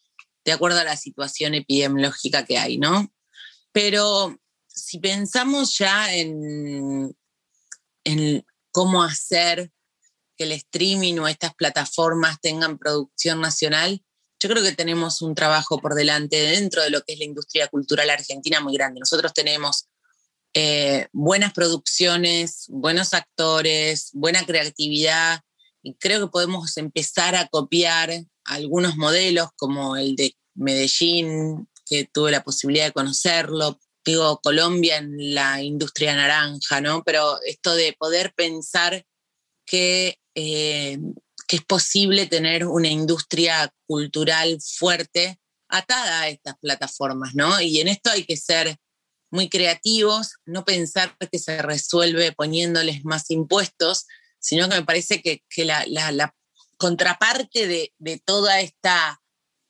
de 0.45 0.53
acuerdo 0.53 0.81
a 0.81 0.85
la 0.85 0.97
situación 0.97 1.55
epidemiológica 1.55 2.45
que 2.45 2.59
hay, 2.59 2.79
¿no? 2.79 3.13
Pero 3.73 4.37
si 4.67 4.99
pensamos 4.99 5.79
ya 5.79 6.15
en, 6.15 7.17
cómo 8.73 9.05
hacer 9.05 9.73
que 10.37 10.45
el 10.45 10.53
streaming 10.53 11.19
o 11.19 11.29
estas 11.29 11.55
plataformas 11.55 12.41
tengan 12.41 12.79
producción 12.79 13.41
nacional, 13.41 14.03
yo 14.41 14.49
creo 14.49 14.63
que 14.63 14.73
tenemos 14.73 15.23
un 15.23 15.35
trabajo 15.37 15.79
por 15.79 15.95
delante 15.95 16.37
dentro 16.37 16.83
de 16.83 16.91
lo 16.91 17.03
que 17.03 17.13
es 17.13 17.21
la 17.21 17.25
industria 17.25 17.69
cultural 17.69 18.11
argentina 18.11 18.61
muy 18.61 18.75
grande. 18.75 18.99
Nosotros 18.99 19.33
tenemos 19.33 19.89
eh, 20.55 21.09
buenas 21.13 21.53
producciones, 21.53 22.67
buenos 22.69 23.13
actores, 23.13 24.11
buena 24.13 24.47
creatividad, 24.47 25.41
y 25.83 25.95
creo 25.95 26.21
que 26.21 26.31
podemos 26.31 26.77
empezar 26.77 27.35
a 27.35 27.49
copiar 27.49 28.11
algunos 28.45 28.97
modelos 28.97 29.49
como 29.57 29.97
el 29.97 30.17
de 30.17 30.37
Medellín, 30.55 31.69
que 31.85 32.09
tuve 32.11 32.31
la 32.31 32.45
posibilidad 32.45 32.87
de 32.87 32.93
conocerlo, 32.93 33.79
digo 34.05 34.41
Colombia 34.43 34.99
en 34.99 35.35
la 35.35 35.63
industria 35.63 36.15
naranja, 36.15 36.81
¿no? 36.81 37.03
Pero 37.05 37.39
esto 37.43 37.75
de 37.75 37.95
poder 37.99 38.33
pensar 38.35 39.05
que, 39.67 40.19
eh, 40.35 40.99
que 41.49 41.57
es 41.57 41.65
posible 41.65 42.27
tener 42.27 42.67
una 42.67 42.89
industria 42.89 43.73
cultural 43.87 44.59
fuerte 44.61 45.39
atada 45.69 46.23
a 46.23 46.29
estas 46.29 46.55
plataformas, 46.61 47.35
¿no? 47.35 47.61
Y 47.61 47.81
en 47.81 47.89
esto 47.89 48.11
hay 48.11 48.25
que 48.25 48.37
ser 48.37 48.77
muy 49.35 49.49
creativos, 49.49 50.37
no 50.47 50.65
pensar 50.65 51.17
que 51.19 51.39
se 51.41 51.61
resuelve 51.61 52.31
poniéndoles 52.31 53.05
más 53.05 53.31
impuestos, 53.33 54.07
sino 54.39 54.69
que 54.69 54.77
me 54.77 54.85
parece 54.85 55.21
que, 55.23 55.43
la, 55.65 56.35
contraparte 56.79 57.67
de, 57.67 57.93
de, 57.99 58.19
toda 58.25 58.61
esta 58.61 59.21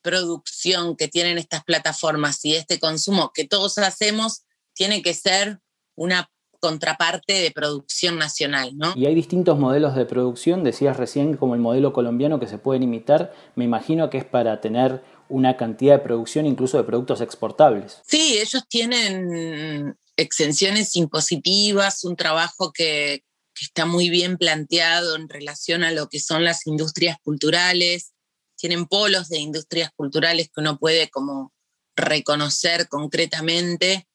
producción 0.03 0.95
que 0.95 1.07
tienen 1.07 1.39
estas 1.39 1.63
plataformas 1.63 2.45
y 2.45 2.55
este 2.55 2.79
consumo 2.79 3.31
que 3.33 3.47
todos 3.47 3.79
hacemos 3.79 4.43
tiene 4.73 5.01
que 5.01 5.15
ser 5.15 5.59
una 5.95 6.29
contraparte 6.65 7.33
de 7.33 7.51
producción 7.51 8.17
nacional, 8.17 8.71
¿no? 8.75 8.93
Y 8.95 9.05
hay 9.05 9.13
distintos 9.13 9.59
modelos 9.59 9.95
de 9.95 10.05
producción, 10.05 10.63
decías 10.63 10.97
recién 10.97 11.37
como 11.37 11.53
el 11.53 11.61
modelo 11.61 11.93
colombiano 11.93 12.39
que 12.39 12.47
se 12.47 12.57
pueden 12.57 12.81
imitar, 12.81 13.33
me 13.55 13.65
imagino 13.65 14.09
que 14.09 14.17
es 14.17 14.25
para 14.25 14.61
tener 14.61 15.03
una 15.29 15.57
cantidad 15.57 15.97
de 15.97 16.03
producción 16.03 16.45
incluso 16.45 16.77
de 16.77 16.83
productos 16.83 17.21
exportables. 17.21 18.01
Sí, 18.05 18.37
ellos 18.37 18.63
tienen 18.69 19.97
exenciones 20.17 20.95
impositivas, 20.95 22.03
un 22.03 22.15
trabajo 22.15 22.71
que, 22.71 23.23
está 23.61 23.85
muy 23.85 24.09
bien 24.09 24.37
planteado 24.37 25.15
en 25.15 25.29
relación 25.29 25.85
a 25.85 25.91
lo 25.91 26.09
que 26.09 26.19
son 26.19 26.43
las 26.43 26.67
industrias 26.67 27.17
culturales. 27.23 28.11
Tienen 28.57 28.85
polos 28.85 29.29
de 29.29 29.39
industrias 29.39 29.91
culturales 29.95 30.47
que 30.47 30.59
uno 30.59 30.77
puede 30.77 31.09
como 31.09 31.53
reconocer 31.95 32.89
concretamente. 32.89 34.09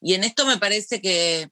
Y 0.00 0.14
en 0.14 0.24
esto 0.24 0.46
me 0.46 0.56
parece 0.56 1.02
que, 1.02 1.50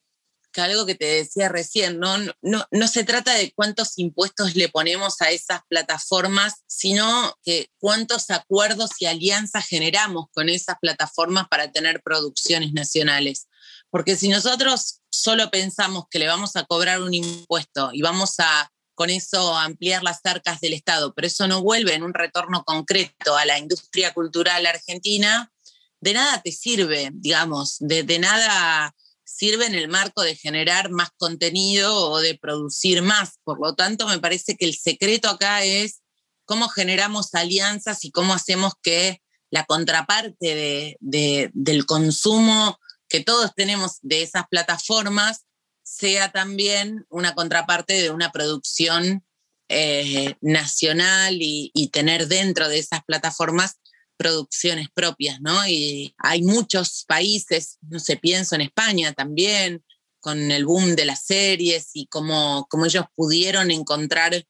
que 0.55 0.63
algo 0.63 0.87
que 0.87 0.95
te 0.95 1.05
decía 1.05 1.51
recién, 1.51 1.99
¿no? 1.99 2.17
No, 2.41 2.67
no 2.71 2.89
se 2.89 3.05
trata 3.05 3.35
de 3.35 3.53
cuántos 3.53 3.99
impuestos 3.99 4.55
le 4.55 4.69
ponemos 4.71 5.21
a 5.21 5.31
esas 5.31 5.61
plataformas, 5.69 6.63
sino 6.67 7.37
que 7.43 7.69
cuántos 7.79 8.31
acuerdos 8.31 8.93
y 9.01 9.07
alianzas 9.07 9.67
generamos 9.67 10.27
con 10.33 10.49
esas 10.49 10.77
plataformas 10.81 11.49
para 11.49 11.71
tener 11.73 12.01
producciones 12.03 12.73
nacionales. 12.73 13.49
Porque 13.91 14.17
si 14.17 14.29
nosotros 14.29 15.01
solo 15.11 15.51
pensamos 15.51 16.05
que 16.11 16.19
le 16.19 16.29
vamos 16.29 16.57
a 16.57 16.65
cobrar 16.65 17.03
un 17.03 17.13
impuesto 17.13 17.91
y 17.93 18.01
vamos 18.01 18.37
a 18.39 18.71
con 18.95 19.11
eso 19.11 19.57
ampliar 19.57 20.05
las 20.05 20.21
arcas 20.25 20.61
del 20.61 20.73
Estado, 20.73 21.13
pero 21.15 21.27
eso 21.27 21.49
no 21.49 21.63
vuelve 21.63 21.95
en 21.95 22.05
un 22.05 22.15
retorno 22.15 22.63
concreto 22.65 23.37
a 23.37 23.45
la 23.45 23.59
industria 23.59 24.15
cultural 24.15 24.65
argentina, 24.67 25.53
de 26.01 26.13
nada 26.13 26.41
te 26.43 26.53
sirve, 26.53 27.11
digamos, 27.13 27.77
de, 27.81 28.05
de 28.05 28.19
nada 28.21 28.95
sirve 29.35 29.67
en 29.67 29.75
el 29.75 29.89
marco 29.89 30.23
de 30.23 30.37
generar 30.37 30.91
más 30.91 31.11
contenido 31.17 31.97
o 32.11 32.21
de 32.21 32.39
producir 32.39 33.03
más. 33.03 33.39
Por 33.43 33.61
lo 33.61 33.75
tanto, 33.75 34.07
me 34.07 34.19
parece 34.21 34.57
que 34.57 34.65
el 34.65 34.75
secreto 34.75 35.29
acá 35.29 35.65
es 35.65 36.03
cómo 36.45 36.69
generamos 36.69 37.35
alianzas 37.35 38.05
y 38.05 38.11
cómo 38.11 38.35
hacemos 38.35 38.75
que 38.83 39.21
la 39.51 39.65
contraparte 39.65 40.55
de, 40.55 40.97
de, 41.01 41.51
del 41.55 41.87
consumo 41.87 42.79
que 43.09 43.21
todos 43.21 43.55
tenemos 43.55 43.99
de 44.03 44.23
esas 44.23 44.47
plataformas 44.49 45.45
sea 45.83 46.33
también 46.33 47.07
una 47.09 47.35
contraparte 47.35 48.01
de 48.01 48.11
una 48.11 48.33
producción 48.33 49.25
eh, 49.69 50.35
nacional 50.41 51.39
y, 51.41 51.71
tener 51.93 52.29
dentro 52.29 52.69
de 52.69 52.79
esas 52.79 53.03
plataformas 53.05 53.79
producciones 54.17 54.89
propias, 54.95 55.41
¿no? 55.41 55.67
Y 55.69 56.15
hay 56.19 56.43
muchos 56.43 57.05
países, 57.07 57.79
no 57.89 57.99
sé, 57.99 58.17
pienso 58.17 58.55
en 58.55 58.63
España 58.63 59.13
también, 59.13 59.85
con 60.21 60.51
el 60.51 60.65
boom 60.65 60.97
de 60.97 61.05
las 61.05 61.25
series 61.25 61.91
y 61.93 62.07
cómo, 62.07 62.67
ellos 62.87 63.05
pudieron 63.15 63.71
encontrar 63.71 64.45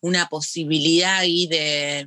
una 0.00 0.28
posibilidad 0.28 1.16
ahí 1.16 1.48
de, 1.48 2.06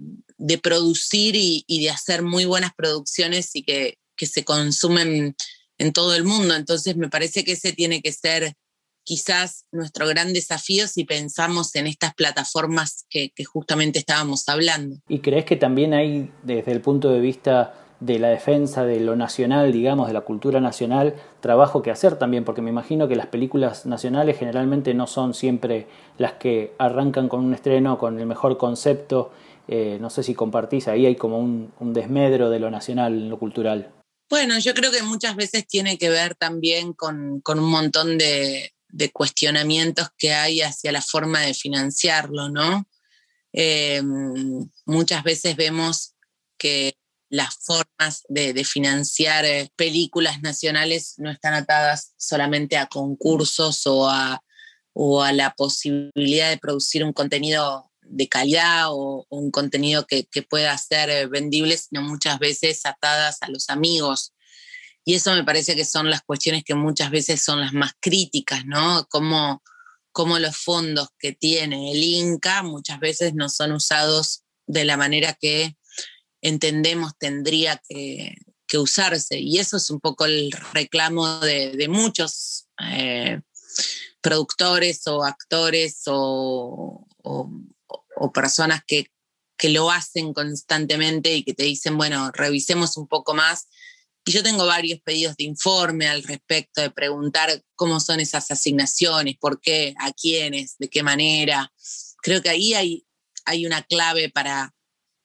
producir 0.60 1.36
y, 1.36 1.66
de 1.68 1.90
hacer 1.90 2.24
muy 2.24 2.46
buenas 2.46 2.72
producciones 2.74 3.56
y 3.56 3.64
que, 3.64 3.98
que 4.16 4.26
se 4.26 4.46
consumen 4.46 5.36
en 5.78 5.94
todo 5.94 6.16
el 6.16 6.24
mundo. 6.24 6.56
Entonces 6.56 6.96
me 6.96 7.10
parece 7.10 7.44
que 7.44 7.54
ese 7.54 7.74
tiene 7.74 8.02
que 8.02 8.14
ser 8.14 8.54
quizás 9.10 9.66
nuestro 9.72 10.08
gran 10.08 10.34
desafío 10.34 10.88
si 10.88 11.04
pensamos 11.04 11.74
en 11.74 11.88
estas 11.88 12.14
plataformas 12.14 13.08
que, 13.10 13.32
justamente 13.44 13.98
estábamos 13.98 14.48
hablando. 14.48 14.98
¿Y 15.08 15.18
crees 15.18 15.46
que 15.46 15.56
también 15.56 15.96
hay, 15.96 16.32
desde 16.44 16.72
el 16.72 16.82
punto 16.82 17.10
de 17.10 17.20
vista 17.20 17.74
de 18.00 18.20
la 18.20 18.28
defensa 18.28 18.86
de 18.86 19.00
lo 19.00 19.16
nacional, 19.16 19.72
digamos, 19.72 20.06
de 20.06 20.14
la 20.14 20.22
cultura 20.22 20.62
nacional, 20.62 21.16
trabajo 21.40 21.82
que 21.82 21.90
hacer 21.90 22.20
también, 22.20 22.46
porque 22.46 22.62
me 22.62 22.70
imagino 22.70 23.08
que 23.08 23.16
las 23.16 23.26
películas 23.26 23.88
nacionales 23.88 24.38
generalmente 24.38 24.94
no 24.94 25.08
son 25.08 25.34
siempre 25.34 25.88
las 26.20 26.34
que 26.34 26.76
arrancan 26.78 27.30
con 27.30 27.44
un 27.44 27.56
estreno, 27.56 27.98
con 27.98 28.20
el 28.20 28.28
mejor 28.28 28.60
concepto. 28.60 29.32
Eh, 29.68 29.98
no 30.00 30.12
sé 30.12 30.22
si 30.22 30.36
compartís, 30.36 30.88
ahí 30.88 31.08
hay 31.08 31.16
como 31.16 31.40
un, 31.40 31.74
un 31.80 31.94
desmedro 31.94 32.52
de 32.52 32.60
lo 32.60 32.70
nacional 32.70 33.14
en 33.14 33.30
lo 33.30 33.40
cultural. 33.40 33.92
Bueno, 34.30 34.60
yo 34.60 34.76
creo 34.76 34.92
que 34.92 35.02
muchas 35.02 35.36
veces 35.36 35.66
tiene 35.66 35.98
que 35.98 36.10
ver 36.10 36.36
también 36.36 36.94
con, 36.94 37.42
un 37.44 37.70
montón 37.70 38.20
de, 38.20 38.72
cuestionamientos 39.12 40.10
que 40.18 40.34
hay 40.34 40.62
hacia 40.62 40.92
la 40.92 41.02
forma 41.02 41.42
de 41.42 41.54
financiarlo, 41.54 42.50
¿no? 42.50 42.88
Eh, 43.54 44.02
muchas 44.86 45.24
veces 45.24 45.56
vemos 45.56 46.16
que 46.58 46.98
las 47.30 47.58
formas 47.58 48.24
de, 48.28 48.64
financiar 48.66 49.46
eh, 49.46 49.72
películas 49.76 50.42
nacionales 50.42 51.14
no 51.18 51.30
están 51.30 51.54
atadas 51.54 52.14
solamente 52.18 52.78
a 52.78 52.88
concursos 52.88 53.86
o 53.86 54.10
a, 54.10 54.44
o 54.94 55.22
a 55.22 55.32
la 55.32 55.54
posibilidad 55.54 56.50
de 56.50 56.58
producir 56.58 57.04
un 57.04 57.14
contenido 57.14 57.90
de 58.02 58.28
calidad 58.28 58.88
o, 58.90 59.26
un 59.30 59.52
contenido 59.52 60.06
que, 60.08 60.28
pueda 60.50 60.76
ser 60.78 61.10
eh, 61.10 61.28
vendible, 61.28 61.78
sino 61.78 62.02
muchas 62.02 62.40
veces 62.40 62.86
atadas 62.86 63.38
a 63.42 63.50
los 63.50 63.70
amigos. 63.70 64.34
Y 65.06 65.16
eso 65.16 65.34
me 65.34 65.44
parece 65.44 65.76
que 65.76 65.86
son 65.86 66.10
las 66.10 66.22
cuestiones 66.22 66.64
que 66.64 66.76
muchas 66.76 67.10
veces 67.12 67.42
son 67.42 67.62
las 67.62 67.74
más 67.74 67.94
críticas, 68.00 68.66
¿no? 68.66 69.08
Como, 69.10 69.64
como 70.12 70.40
los 70.40 70.58
fondos 70.58 71.10
que 71.18 71.32
tiene 71.34 71.92
el 71.92 72.04
Inca 72.04 72.64
muchas 72.64 73.00
veces 73.00 73.34
no 73.34 73.50
son 73.50 73.72
usados 73.72 74.44
de 74.68 74.86
la 74.86 74.98
manera 74.98 75.38
que 75.40 75.76
entendemos 76.42 77.14
tendría 77.18 77.82
que, 77.88 78.36
usarse. 78.78 79.40
Y 79.40 79.58
eso 79.58 79.78
es 79.78 79.90
un 79.90 80.00
poco 80.00 80.26
el 80.26 80.52
reclamo 80.74 81.40
de, 81.40 81.88
muchos 81.90 82.68
eh, 82.92 83.42
productores 84.22 85.08
o 85.08 85.24
actores 85.24 86.04
o, 86.06 87.08
o 88.20 88.32
personas 88.32 88.84
que, 88.86 89.12
lo 89.64 89.92
hacen 89.92 90.34
constantemente 90.34 91.34
y 91.36 91.44
que 91.44 91.54
te 91.54 91.64
dicen, 91.64 91.98
bueno, 91.98 92.32
revisemos 92.32 92.96
un 92.96 93.08
poco 93.08 93.34
más. 93.34 93.68
Y 94.30 94.32
yo 94.32 94.44
tengo 94.44 94.68
varios 94.68 95.00
pedidos 95.00 95.36
de 95.38 95.46
informe 95.46 96.08
al 96.08 96.22
respecto, 96.22 96.82
de 96.82 96.92
preguntar 96.92 97.50
cómo 97.74 98.00
son 98.00 98.20
esas 98.20 98.52
asignaciones, 98.52 99.38
por 99.40 99.60
qué, 99.60 99.96
a 99.98 100.12
quiénes, 100.12 100.78
de 100.78 100.88
qué 100.88 101.02
manera. 101.02 101.74
Creo 102.22 102.40
que 102.44 102.50
ahí 102.50 102.76
hay, 102.76 103.08
hay 103.46 103.66
una 103.66 103.82
clave 103.82 104.30
para, 104.30 104.76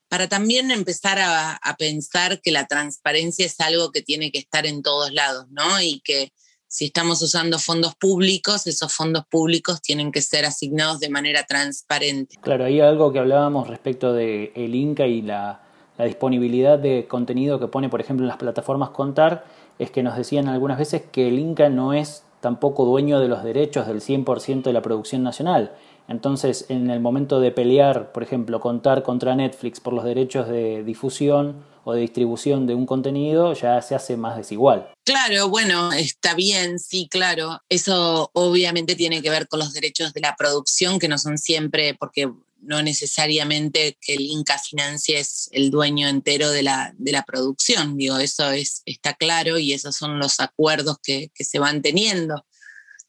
para 0.09 0.27
también 0.31 0.71
empezar 0.71 1.19
a, 1.19 1.53
a, 1.53 1.77
pensar 1.77 2.41
que 2.41 2.51
la 2.51 2.67
transparencia 2.67 3.45
es 3.45 3.61
algo 3.61 3.91
que 3.91 4.01
tiene 4.01 4.33
que 4.33 4.39
estar 4.39 4.65
en 4.65 4.81
todos 4.81 5.13
lados, 5.13 5.49
¿no? 5.51 5.83
Y 5.83 6.01
que 6.01 6.33
si 6.67 6.87
estamos 6.87 7.21
usando 7.21 7.59
fondos 7.59 7.97
públicos, 7.97 8.67
esos 8.67 8.91
fondos 8.91 9.27
públicos 9.27 9.83
tienen 9.83 10.13
que 10.13 10.23
ser 10.23 10.47
asignados 10.47 10.99
de 11.01 11.11
manera 11.11 11.45
transparente. 11.45 12.37
Claro, 12.41 12.65
hay 12.65 12.81
algo 12.81 13.13
que 13.13 13.19
hablábamos 13.19 13.69
respecto 13.69 14.15
del 14.15 14.51
el 14.55 14.75
Inca 14.75 15.07
y 15.07 15.21
la, 15.21 15.64
disponibilidad 16.03 16.79
de 16.79 17.07
contenido 17.07 17.61
que 17.61 17.69
pone, 17.69 17.89
por 17.89 18.01
ejemplo, 18.01 18.25
en 18.25 18.29
las 18.29 18.39
plataformas 18.39 18.91
Contar, 18.91 19.45
es 19.79 19.93
que 19.93 20.03
nos 20.03 20.17
decían 20.17 20.49
algunas 20.49 20.79
veces 20.79 21.03
que 21.13 21.29
el 21.29 21.39
Inca 21.39 21.69
no 21.69 21.93
es 21.93 22.25
tampoco 22.41 22.85
dueño 22.85 23.21
de 23.21 23.29
los 23.29 23.45
derechos 23.45 23.87
del 23.87 24.01
100% 24.01 24.65
de 24.65 24.73
la 24.73 24.83
producción 24.83 25.23
nacional. 25.23 25.73
Entonces, 26.09 26.67
en 26.69 26.91
el 26.91 27.01
momento 27.01 27.41
de 27.41 27.51
pelear, 27.51 28.13
por 28.13 28.23
ejemplo, 28.23 28.61
contar 28.61 29.03
contra 29.03 29.35
Netflix 29.35 29.81
por 29.81 29.95
los 29.95 30.05
derechos 30.05 30.49
de 30.49 30.85
difusión 30.85 31.65
o 31.85 31.95
de 31.95 32.03
distribución 32.03 32.67
de 32.67 32.75
un 32.75 32.85
contenido 32.85 33.55
ya 33.55 33.81
se 33.81 33.95
hace 33.95 34.17
más 34.17 34.37
desigual. 34.37 34.91
Claro, 35.05 35.49
bueno, 35.49 35.93
está 35.93 36.35
bien, 36.35 36.79
sí, 36.79 37.09
claro. 37.11 37.63
Eso 37.69 38.31
obviamente 38.35 38.97
tiene 38.97 39.23
que 39.23 39.31
ver 39.31 39.49
con 39.49 39.61
los 39.61 39.73
derechos 39.73 40.13
de 40.13 40.21
la 40.21 40.37
producción, 40.37 40.99
que 40.99 41.09
no 41.09 41.17
son 41.17 41.39
siempre, 41.39 41.95
porque 41.95 42.31
no 42.65 42.83
necesariamente 42.83 43.97
que 44.01 44.15
el 44.15 44.23
Inca 44.23 44.59
financie 44.59 45.19
es 45.19 45.49
el 45.53 45.71
dueño 45.71 46.09
entero 46.09 46.51
de 46.51 46.63
la, 46.63 46.93
de 46.97 47.13
la 47.13 47.23
producción. 47.25 47.97
Digo, 47.97 48.19
eso 48.19 48.51
es, 48.51 48.83
está 48.87 49.15
claro 49.15 49.59
y 49.59 49.73
esos 49.73 49.97
son 49.97 50.19
los 50.19 50.41
acuerdos 50.41 50.99
que, 51.03 51.31
que 51.35 51.45
se 51.45 51.59
van 51.59 51.83
teniendo. 51.83 52.45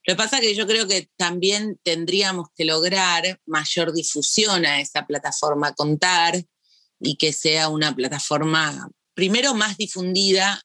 Lo 0.07 0.13
que 0.13 0.17
pasa 0.17 0.37
es 0.37 0.43
que 0.43 0.55
yo 0.55 0.67
creo 0.67 0.87
que 0.87 1.09
también 1.17 1.79
tendríamos 1.83 2.49
que 2.55 2.65
lograr 2.65 3.39
mayor 3.45 3.91
difusión 3.91 4.65
a 4.65 4.79
esa 4.79 5.07
plataforma 5.07 5.73
Contar 5.73 6.43
y 6.99 7.17
que 7.17 7.33
sea 7.33 7.69
una 7.69 7.95
plataforma, 7.95 8.89
primero, 9.15 9.55
más 9.55 9.77
difundida 9.77 10.61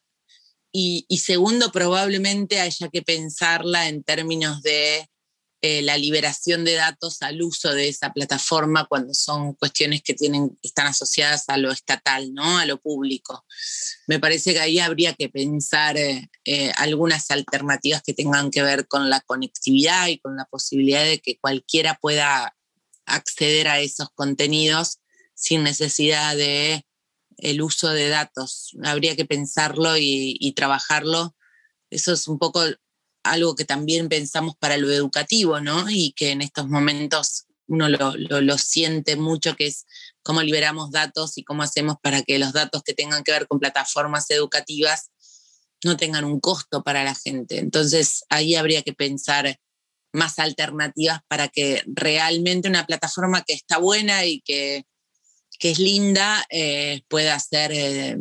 y, 0.72 1.04
segundo, 1.18 1.72
probablemente 1.72 2.60
haya 2.60 2.88
que 2.88 3.02
pensarla 3.02 3.88
en 3.88 4.04
términos 4.04 4.62
de 4.62 5.08
eh, 5.62 5.82
la 5.82 5.98
liberación 5.98 6.64
de 6.64 6.74
datos 6.74 7.20
al 7.22 7.42
uso 7.42 7.74
de 7.74 7.88
esa 7.88 8.12
plataforma 8.12 8.86
cuando 8.86 9.12
son 9.12 9.54
cuestiones 9.54 10.02
que 10.02 10.14
tienen, 10.14 10.58
están 10.62 10.86
asociadas 10.86 11.44
a 11.48 11.58
lo 11.58 11.70
estatal, 11.70 12.32
¿no? 12.32 12.58
a 12.58 12.66
lo 12.66 12.80
público. 12.80 13.44
Me 14.06 14.18
parece 14.18 14.52
que 14.52 14.60
ahí 14.60 14.78
habría 14.78 15.14
que 15.14 15.28
pensar 15.28 15.96
eh, 15.98 16.30
eh, 16.44 16.72
algunas 16.76 17.30
alternativas 17.30 18.02
que 18.02 18.14
tengan 18.14 18.50
que 18.50 18.62
ver 18.62 18.88
con 18.88 19.10
la 19.10 19.20
conectividad 19.20 20.08
y 20.08 20.18
con 20.18 20.36
la 20.36 20.46
posibilidad 20.46 21.04
de 21.04 21.18
que 21.18 21.38
cualquiera 21.38 21.98
pueda 22.00 22.56
acceder 23.04 23.68
a 23.68 23.80
esos 23.80 24.08
contenidos 24.14 25.00
sin 25.34 25.62
necesidad 25.62 26.36
de 26.36 26.86
el 27.38 27.62
uso 27.62 27.88
de 27.88 28.08
datos. 28.08 28.76
Habría 28.84 29.16
que 29.16 29.24
pensarlo 29.24 29.96
y, 29.96 30.52
trabajarlo. 30.56 31.34
Eso 31.90 32.12
es 32.12 32.28
un 32.28 32.38
poco 32.38 32.62
algo 33.22 33.54
que 33.54 33.64
también 33.64 34.08
pensamos 34.08 34.56
para 34.58 34.76
lo 34.76 34.90
educativo, 34.90 35.60
¿no? 35.60 35.90
Y 35.90 36.12
que 36.12 36.30
en 36.30 36.42
estos 36.42 36.68
momentos 36.68 37.46
uno 37.66 37.88
lo, 37.88 38.58
siente 38.58 39.14
mucho, 39.16 39.54
que 39.54 39.68
es 39.68 39.86
cómo 40.22 40.42
liberamos 40.42 40.90
datos 40.90 41.38
y 41.38 41.44
cómo 41.44 41.62
hacemos 41.62 41.96
para 42.02 42.22
que 42.22 42.38
los 42.38 42.52
datos 42.52 42.82
que 42.82 42.94
tengan 42.94 43.22
que 43.22 43.32
ver 43.32 43.46
con 43.46 43.60
plataformas 43.60 44.28
educativas 44.30 45.10
no 45.84 45.96
tengan 45.96 46.24
un 46.24 46.40
costo 46.40 46.82
para 46.82 47.04
la 47.04 47.14
gente. 47.14 47.58
Entonces 47.58 48.24
ahí 48.28 48.56
habría 48.56 48.82
que 48.82 48.92
pensar 48.92 49.60
más 50.12 50.40
alternativas 50.40 51.20
para 51.28 51.48
que 51.48 51.84
realmente 51.86 52.68
una 52.68 52.86
plataforma 52.86 53.42
que 53.42 53.52
está 53.52 53.78
buena 53.78 54.24
y 54.24 54.40
que 54.40 54.84
es 55.60 55.78
linda 55.78 56.44
eh, 56.50 57.02
pueda 57.08 57.38
ser 57.38 57.70
eh, 57.72 58.16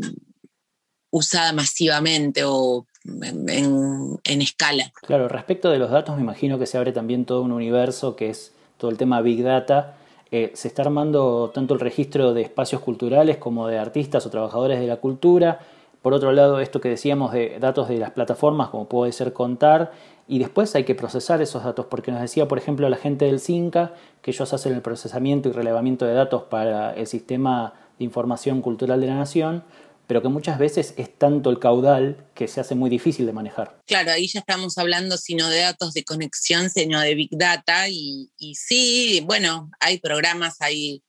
usada 1.10 1.54
masivamente 1.54 2.44
o 2.44 2.86
en, 3.22 4.42
escala. 4.42 4.92
Claro, 5.02 5.28
respecto 5.28 5.70
de 5.70 5.80
los 5.80 5.92
datos, 5.92 6.16
me 6.16 6.22
imagino 6.22 6.60
que 6.60 6.66
se 6.66 6.78
abre 6.78 6.92
también 6.92 7.26
todo 7.26 7.42
un 7.42 7.52
universo 7.52 8.16
que 8.16 8.30
es 8.30 8.54
todo 8.78 8.92
el 8.92 8.98
tema 8.98 9.22
Big 9.22 9.44
Data. 9.44 9.96
Eh, 10.32 10.52
se 10.54 10.68
está 10.68 10.84
armando 10.84 11.52
tanto 11.54 11.74
el 11.74 11.80
registro 11.80 12.34
de 12.34 12.42
espacios 12.42 12.82
culturales 12.82 13.38
como 13.38 13.68
de 13.68 13.80
artistas 13.80 14.26
o 14.26 14.30
trabajadores 14.30 14.80
de 14.80 14.88
la 14.88 14.98
cultura. 14.98 15.60
Por 16.02 16.14
otro 16.14 16.32
lado, 16.32 16.60
esto 16.60 16.80
que 16.80 16.90
decíamos 16.90 17.34
de 17.34 17.60
datos 17.60 17.90
de 17.90 17.98
las 17.98 18.12
plataformas, 18.12 18.70
como 18.70 18.88
puede 18.88 19.12
ser 19.12 19.34
contar, 19.34 19.92
y 20.28 20.40
después 20.40 20.74
hay 20.76 20.84
que 20.84 20.96
procesar 20.96 21.42
esos 21.42 21.64
datos, 21.64 21.88
porque 21.88 22.12
nos 22.12 22.22
decía, 22.22 22.48
por 22.48 22.58
ejemplo, 22.58 22.88
la 22.88 22.98
gente 22.98 23.26
del 23.26 23.40
CINCA 23.40 23.94
que 24.22 24.32
ellos 24.32 24.54
hacen 24.54 24.74
el 24.74 24.82
procesamiento 24.82 25.50
y 25.50 25.52
relevamiento 25.52 26.06
de 26.06 26.14
datos 26.14 26.44
para 26.44 26.94
el 26.94 27.08
sistema 27.08 27.74
de 27.98 28.06
información 28.06 28.62
cultural 28.62 29.02
de 29.02 29.08
la 29.08 29.16
nación, 29.16 29.64
pero 30.10 30.24
que 30.24 30.28
muchas 30.28 30.58
veces 30.58 30.96
es 30.98 31.20
tanto 31.20 31.52
el 31.52 31.60
caudal 31.60 32.32
que 32.34 32.48
se 32.48 32.60
hace 32.60 32.74
muy 32.74 32.90
difícil 32.90 33.28
de 33.28 33.32
manejar. 33.32 33.80
Claro, 33.86 34.10
ahí 34.10 34.28
ya 34.28 34.40
estamos 34.40 34.76
hablando 34.80 35.18
sino 35.18 35.48
de 35.52 35.60
datos 35.60 35.94
de 35.94 36.04
conexión, 36.04 36.72
sino 36.72 37.00
de 37.00 37.14
Big 37.14 37.30
Data, 37.38 37.88
y, 37.88 38.32
sí, 38.56 39.22
bueno, 39.28 39.70
hay 39.80 40.00
programas, 40.00 40.62
hay 40.62 41.04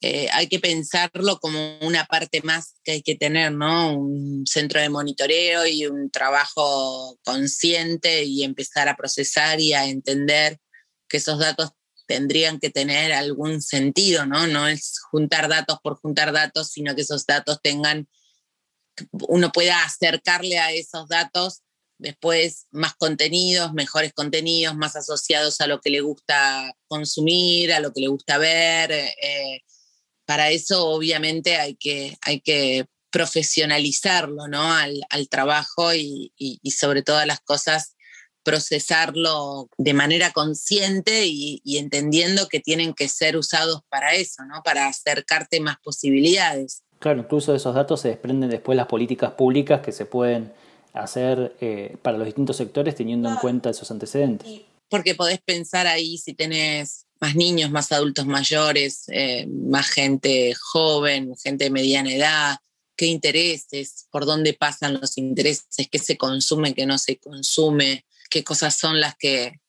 eh, 0.00 0.28
hay 0.32 0.48
que 0.48 0.58
pensarlo 0.58 1.38
como 1.38 1.78
una 1.80 2.06
parte 2.06 2.40
más 2.42 2.74
que 2.82 2.92
hay 2.92 3.02
que 3.02 3.14
tener, 3.14 3.52
¿no? 3.52 3.94
Un 3.94 4.46
centro 4.46 4.80
de 4.80 4.88
monitoreo 4.88 5.66
y 5.66 5.86
un 5.86 6.10
trabajo 6.10 7.18
consciente 7.24 8.24
y 8.24 8.42
empezar 8.42 8.88
a 8.88 8.96
procesar 8.96 9.60
y 9.60 9.74
a 9.74 9.86
entender 9.86 10.58
que 11.10 11.18
esos 11.18 11.38
datos 11.38 11.72
tendrían 12.06 12.58
que 12.58 12.70
tener 12.70 13.12
algún 13.12 13.62
sentido, 13.62 14.26
¿no? 14.26 14.46
No 14.46 14.68
es 14.68 14.98
juntar 15.10 15.48
datos 15.48 15.78
por 15.82 15.96
juntar 15.96 16.32
datos, 16.32 16.70
sino 16.70 16.94
que 16.94 17.02
esos 17.02 17.26
datos 17.26 17.60
tengan, 17.62 18.08
uno 19.28 19.50
pueda 19.52 19.84
acercarle 19.84 20.58
a 20.58 20.72
esos 20.72 21.08
datos 21.08 21.62
después 21.98 22.66
más 22.70 22.94
contenidos, 22.94 23.72
mejores 23.72 24.12
contenidos, 24.12 24.76
más 24.76 24.96
asociados 24.96 25.60
a 25.60 25.66
lo 25.66 25.80
que 25.80 25.90
le 25.90 26.00
gusta 26.00 26.74
consumir, 26.86 27.72
a 27.72 27.80
lo 27.80 27.92
que 27.92 28.02
le 28.02 28.08
gusta 28.08 28.38
ver. 28.38 28.92
Eh, 28.92 29.62
para 30.26 30.50
eso 30.50 30.86
obviamente 30.88 31.56
hay 31.56 31.76
que, 31.76 32.16
hay 32.22 32.40
que 32.40 32.86
profesionalizarlo, 33.10 34.48
¿no? 34.48 34.72
Al, 34.72 35.28
trabajo 35.30 35.94
y, 35.94 36.32
sobre 36.76 37.02
todas 37.02 37.26
las 37.26 37.40
cosas 37.40 37.93
procesarlo 38.44 39.68
de 39.78 39.94
manera 39.94 40.32
consciente 40.32 41.26
y, 41.26 41.60
entendiendo 41.78 42.48
que 42.48 42.60
tienen 42.60 42.94
que 42.94 43.08
ser 43.08 43.36
usados 43.36 43.80
para 43.88 44.14
eso, 44.14 44.44
¿no? 44.44 44.62
Para 44.62 44.86
acercarte 44.86 45.60
más 45.60 45.76
posibilidades. 45.82 46.82
Claro, 47.00 47.20
incluso 47.20 47.52
de 47.52 47.58
esos 47.58 47.74
datos 47.74 48.00
se 48.00 48.08
desprenden 48.08 48.50
después 48.50 48.76
las 48.76 48.86
políticas 48.86 49.32
públicas 49.32 49.80
que 49.80 49.92
se 49.92 50.06
pueden 50.06 50.52
hacer 50.92 51.56
eh, 51.60 51.96
para 52.02 52.16
los 52.16 52.26
distintos 52.26 52.56
sectores 52.56 52.94
teniendo 52.94 53.28
en 53.28 53.36
cuenta 53.36 53.70
esos 53.70 53.90
antecedentes. 53.90 54.48
Porque 54.88 55.14
podés 55.14 55.40
pensar 55.40 55.86
ahí 55.86 56.18
si 56.18 56.34
tenés 56.34 57.06
más 57.20 57.34
niños, 57.34 57.70
más 57.70 57.90
adultos 57.90 58.26
mayores, 58.26 59.04
eh, 59.08 59.46
más 59.46 59.88
gente 59.88 60.54
joven, 60.54 61.34
gente 61.42 61.64
de 61.64 61.70
mediana 61.70 62.14
edad, 62.14 62.56
qué 62.96 63.06
intereses, 63.06 64.06
por 64.10 64.24
dónde 64.24 64.52
pasan 64.52 65.00
los 65.00 65.18
intereses, 65.18 65.88
qué 65.90 65.98
se 65.98 66.16
consume, 66.16 66.74
qué 66.74 66.86
no 66.86 66.98
se 66.98 67.16
consume, 67.16 68.04
qué 68.34 68.42
cosas 68.42 68.76
son 68.76 68.98
las 68.98 69.14
que 69.14 69.60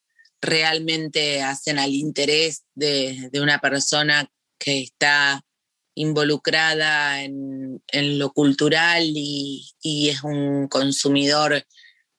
realmente 0.42 1.44
hacen 1.44 1.78
al 1.78 1.94
interés 1.94 2.64
de, 2.74 3.30
una 3.40 3.60
persona 3.60 4.28
que 4.58 4.82
está 4.82 5.46
involucrada 5.94 7.22
en, 7.22 7.80
lo 8.18 8.34
cultural 8.34 9.04
y, 9.04 9.70
y, 9.84 10.10
es 10.10 10.24
un 10.24 10.68
consumidor 10.68 11.64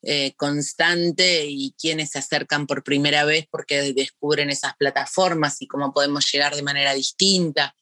eh, 0.03 0.35
constante 0.37 1.47
y 1.49 1.75
quienes 1.77 2.11
se 2.11 2.21
acercan 2.21 2.69
por 2.69 2.85
primera 2.85 3.25
vez 3.25 3.49
porque 3.51 3.93
descubren 3.93 4.49
esas 4.49 4.77
plataformas 4.77 5.61
y 5.61 5.67
cómo 5.67 5.93
podemos 5.93 6.31
llegar 6.31 6.55
de 6.55 6.63
manera 6.63 6.95
distinta. 6.95 7.75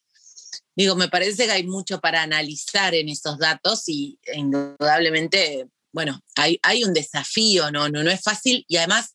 Digo, 0.75 0.97
me 0.97 1.11
parece 1.11 1.45
que 1.45 1.53
hay 1.53 1.67
mucho 1.67 2.01
para 2.01 2.23
analizar 2.23 2.95
en 2.95 3.11
esos 3.11 3.39
datos 3.39 3.91
y 3.91 4.19
e 4.23 4.39
indudablemente, 4.39 5.69
bueno, 5.95 6.21
hay, 6.35 6.59
hay 6.65 6.83
un 6.83 6.93
desafío, 6.93 7.71
¿no? 7.71 7.89
¿no? 7.89 8.03
No 8.03 8.11
es 8.11 8.21
fácil 8.21 8.65
y 8.67 8.79
además, 8.79 9.15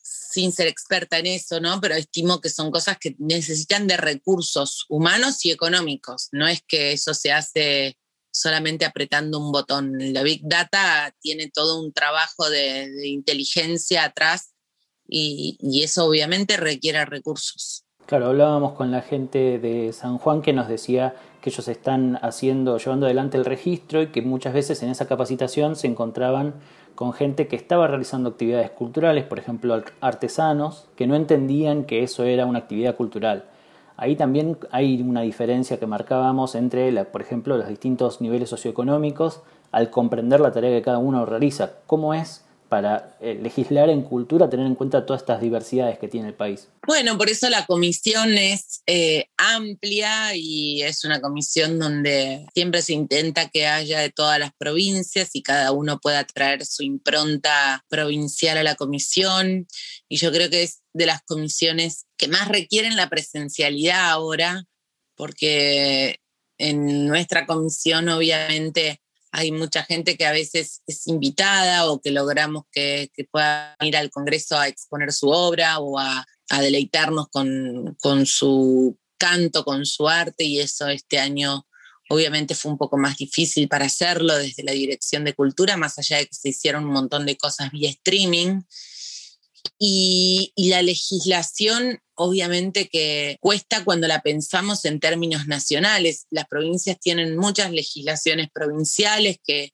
sin 0.00 0.52
ser 0.52 0.68
experta 0.68 1.18
en 1.18 1.26
eso, 1.26 1.58
¿no? 1.58 1.80
Pero 1.80 1.96
estimo 1.96 2.40
que 2.40 2.50
son 2.50 2.70
cosas 2.70 2.98
que 2.98 3.16
necesitan 3.18 3.88
de 3.88 3.96
recursos 3.96 4.86
humanos 4.88 5.44
y 5.44 5.50
económicos. 5.50 6.28
No 6.30 6.46
es 6.46 6.62
que 6.68 6.92
eso 6.92 7.14
se 7.14 7.32
hace 7.32 7.98
solamente 8.30 8.84
apretando 8.84 9.40
un 9.40 9.50
botón. 9.50 9.94
La 10.12 10.22
Big 10.22 10.42
Data 10.44 11.12
tiene 11.20 11.50
todo 11.50 11.82
un 11.82 11.92
trabajo 11.92 12.48
de, 12.48 13.08
inteligencia 13.08 14.04
atrás 14.04 14.52
y, 15.08 15.58
eso 15.82 16.04
obviamente 16.04 16.56
requiere 16.56 17.04
recursos. 17.06 17.84
Claro, 18.08 18.28
hablábamos 18.28 18.72
con 18.72 18.90
la 18.90 19.02
gente 19.02 19.58
de 19.58 19.92
San 19.92 20.16
Juan 20.16 20.40
que 20.40 20.54
nos 20.54 20.66
decía 20.66 21.14
que 21.42 21.50
ellos 21.50 21.68
están 21.68 22.18
haciendo, 22.22 22.78
llevando 22.78 23.04
adelante 23.04 23.36
el 23.36 23.44
registro 23.44 24.00
y 24.00 24.06
que 24.06 24.22
muchas 24.22 24.54
veces 24.54 24.82
en 24.82 24.88
esa 24.88 25.06
capacitación 25.06 25.76
se 25.76 25.88
encontraban 25.88 26.54
con 26.94 27.12
gente 27.12 27.48
que 27.48 27.56
estaba 27.56 27.86
realizando 27.86 28.30
actividades 28.30 28.70
culturales, 28.70 29.24
por 29.24 29.38
ejemplo 29.38 29.82
artesanos, 30.00 30.88
que 30.96 31.06
no 31.06 31.16
entendían 31.16 31.84
que 31.84 32.02
eso 32.02 32.24
era 32.24 32.46
una 32.46 32.60
actividad 32.60 32.96
cultural 32.96 33.44
Ahí 34.00 34.14
también 34.16 34.56
hay 34.70 35.02
una 35.02 35.22
diferencia 35.22 35.78
que 35.78 35.86
marcábamos 35.86 36.54
entre, 36.54 37.04
por 37.04 37.20
ejemplo, 37.20 37.58
los 37.58 37.66
distintos 37.66 38.20
niveles 38.20 38.48
socioeconómicos 38.48 39.42
al 39.72 39.90
comprender 39.90 40.38
la 40.38 40.52
tarea 40.52 40.70
que 40.70 40.82
cada 40.82 40.98
uno 40.98 41.26
realiza. 41.26 41.72
¿Cómo 41.86 42.14
es 42.14 42.47
para 42.68 43.16
eh, 43.20 43.38
legislar 43.42 43.88
en 43.88 44.02
cultura 44.02 44.50
tener 44.50 44.66
en 44.66 44.74
cuenta 44.74 45.06
todas 45.06 45.22
estas 45.22 45.40
diversidades 45.40 45.98
que 45.98 46.08
tiene 46.08 46.28
el 46.28 46.34
país? 46.34 46.68
Bueno, 46.86 47.16
por 47.16 47.30
eso 47.30 47.48
la 47.48 47.64
comisión 47.66 48.34
es 48.34 48.82
eh, 48.86 49.26
amplia 49.36 50.34
y 50.34 50.82
es 50.82 51.04
una 51.04 51.20
comisión 51.20 51.78
donde 51.78 52.46
siempre 52.54 52.82
se 52.82 52.92
intenta 52.92 53.48
que 53.48 53.66
haya 53.66 54.00
de 54.00 54.10
todas 54.10 54.38
las 54.38 54.52
provincias 54.58 55.30
y 55.34 55.42
cada 55.42 55.72
uno 55.72 55.98
pueda 55.98 56.24
traer 56.24 56.66
su 56.66 56.82
impronta 56.82 57.84
provincial 57.88 58.58
a 58.58 58.62
la 58.62 58.74
comisión. 58.74 59.66
Y 60.08 60.18
yo 60.18 60.30
creo 60.30 60.50
que 60.50 60.62
es 60.62 60.82
de 60.92 61.06
las 61.06 61.22
comisiones 61.22 62.06
que 62.16 62.28
más 62.28 62.48
requieren 62.48 62.96
la 62.96 63.08
presencialidad 63.08 64.10
ahora, 64.10 64.64
porque 65.16 66.20
en 66.58 67.06
nuestra 67.06 67.46
comisión 67.46 68.08
obviamente 68.08 69.00
hay 69.30 69.52
mucha 69.52 69.84
gente 69.84 70.16
que 70.16 70.26
a 70.26 70.32
veces 70.32 70.82
es 70.86 71.06
invitada 71.06 71.90
o 71.90 72.00
que 72.00 72.10
logramos 72.10 72.64
que, 72.72 73.10
pueda 73.30 73.76
ir 73.80 73.96
al 73.96 74.10
Congreso 74.10 74.58
a 74.58 74.68
exponer 74.68 75.12
su 75.12 75.28
obra 75.28 75.78
o 75.78 75.98
a, 75.98 76.26
deleitarnos 76.60 77.28
con, 77.28 77.96
con, 78.00 78.24
su 78.24 78.98
canto, 79.18 79.64
con 79.64 79.84
su 79.84 80.08
arte 80.08 80.44
y 80.44 80.60
eso 80.60 80.88
este 80.88 81.18
año 81.18 81.66
obviamente 82.08 82.54
fue 82.54 82.72
un 82.72 82.78
poco 82.78 82.96
más 82.96 83.16
difícil 83.16 83.68
para 83.68 83.86
hacerlo 83.86 84.36
desde 84.36 84.64
la 84.64 84.72
Dirección 84.72 85.24
de 85.24 85.34
Cultura, 85.34 85.76
más 85.76 85.98
allá 85.98 86.18
de 86.18 86.26
que 86.26 86.34
se 86.34 86.48
hicieron 86.48 86.84
un 86.84 86.92
montón 86.92 87.26
de 87.26 87.36
cosas 87.36 87.70
vía 87.70 87.90
streaming. 87.90 88.62
Y, 89.78 90.52
la 90.56 90.82
legislación, 90.82 92.00
obviamente 92.14 92.88
que 92.88 93.38
cuesta 93.40 93.84
cuando 93.84 94.06
la 94.08 94.20
pensamos 94.22 94.84
en 94.84 95.00
términos 95.00 95.46
nacionales. 95.46 96.26
Las 96.30 96.46
provincias 96.46 96.98
tienen 97.00 97.36
muchas 97.36 97.70
legislaciones 97.70 98.48
provinciales 98.52 99.38
que, 99.44 99.72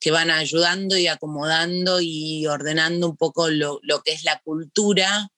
que 0.00 0.10
van 0.10 0.30
ayudando 0.30 0.98
y 0.98 1.06
acomodando 1.06 2.00
y 2.00 2.46
ordenando 2.46 3.08
un 3.08 3.16
poco 3.16 3.48
lo, 3.48 3.80
lo, 3.82 4.02
que 4.02 4.12
es 4.12 4.24
la 4.24 4.40
cultura, 4.40 5.28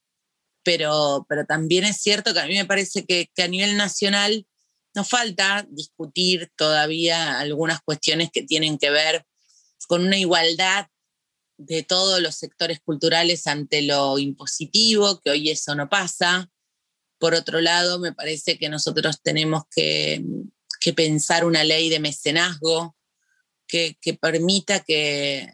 pero, 0.63 1.27
pero 1.29 1.45
también 1.47 1.85
es 1.85 2.01
cierto 2.01 2.33
que 2.33 2.41
a 2.41 2.47
mí 2.47 2.55
me 2.55 2.67
parece 2.67 3.05
que, 3.05 3.31
que 3.35 3.43
a 3.43 3.49
nivel 3.49 3.77
nacional 3.77 4.47
nos 4.95 5.09
falta 5.09 5.67
discutir 5.71 6.51
todavía 6.57 7.39
algunas 7.39 7.81
cuestiones 7.83 8.31
que 8.33 8.43
tienen 8.43 8.79
que 8.79 8.91
ver 8.91 9.25
con 9.87 10.07
una 10.07 10.19
igualdad 10.19 10.89
de 11.59 11.83
todos 11.83 12.23
los 12.23 12.37
sectores 12.37 12.81
culturales 12.81 13.47
ante 13.47 13.83
lo 13.83 14.19
impositivo, 14.19 15.21
que 15.21 15.31
hoy 15.31 15.51
eso 15.51 15.75
no 15.75 15.89
pasa. 15.89 16.51
Por 17.19 17.35
otro 17.35 17.61
lado, 17.61 17.99
me 17.99 18.13
parece 18.13 18.59
que 18.59 18.69
nosotros 18.69 19.21
tenemos 19.23 19.65
que, 19.71 20.25
pensar 20.97 21.45
una 21.45 21.65
ley 21.65 21.91
de 21.91 22.01
mecenazgo 22.01 22.97
que, 23.67 23.99
permita 24.19 24.81
que, 24.81 25.53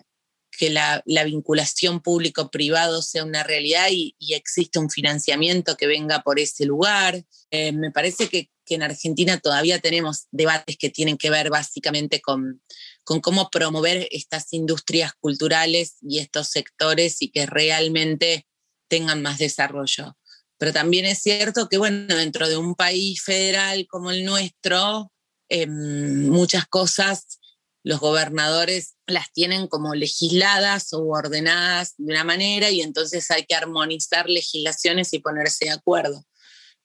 la, 0.61 1.03
vinculación 1.25 2.01
público-privado 2.01 3.03
sea 3.03 3.25
una 3.25 3.43
realidad 3.43 3.89
y, 3.91 4.15
y, 4.19 4.35
existe 4.35 4.79
un 4.79 4.91
financiamiento 4.91 5.77
que 5.77 5.89
venga 5.89 6.23
por 6.23 6.39
ese 6.39 6.67
lugar. 6.67 7.25
Eh, 7.51 7.73
me 7.73 7.91
parece 7.91 8.29
que, 8.29 8.51
que, 8.65 8.75
en 8.77 8.83
Argentina 8.83 9.41
todavía 9.41 9.81
tenemos 9.81 10.27
debates 10.31 10.77
que 10.77 10.91
tienen 10.91 11.17
que 11.17 11.31
ver 11.31 11.51
básicamente 11.51 12.21
con, 12.21 12.63
con 13.05 13.21
cómo 13.21 13.51
promover 13.51 14.09
estas 14.11 14.53
industrias 14.53 15.13
culturales 15.21 15.97
y 16.03 16.19
estos 16.19 16.49
sectores 16.49 17.21
y 17.21 17.31
que 17.31 17.47
realmente 17.47 18.47
tengan 18.89 19.23
más 19.23 19.39
desarrollo. 19.39 20.17
Pero 20.59 20.73
también 20.73 21.05
es 21.05 21.19
cierto 21.19 21.69
que, 21.69 21.79
bueno, 21.79 22.17
dentro 22.17 22.49
de 22.49 22.57
un 22.57 22.75
país 22.75 23.23
federal 23.23 23.87
como 23.89 24.11
el 24.11 24.25
nuestro, 24.25 25.13
em, 25.49 26.29
muchas 26.29 26.67
cosas 26.67 27.39
los 27.85 28.01
gobernadores 28.01 28.95
las 29.07 29.31
tienen 29.33 29.69
como 29.69 29.95
legisladas 29.95 30.93
o 30.95 31.07
ordenadas 31.07 31.95
de 31.99 32.13
una 32.13 32.25
manera 32.25 32.71
y 32.71 32.81
entonces 32.81 33.31
hay 33.31 33.45
que 33.45 33.55
armonizar 33.55 34.29
legislaciones 34.29 35.13
y 35.13 35.19
ponerse 35.19 35.67
de 35.67 35.73
acuerdo. 35.73 36.25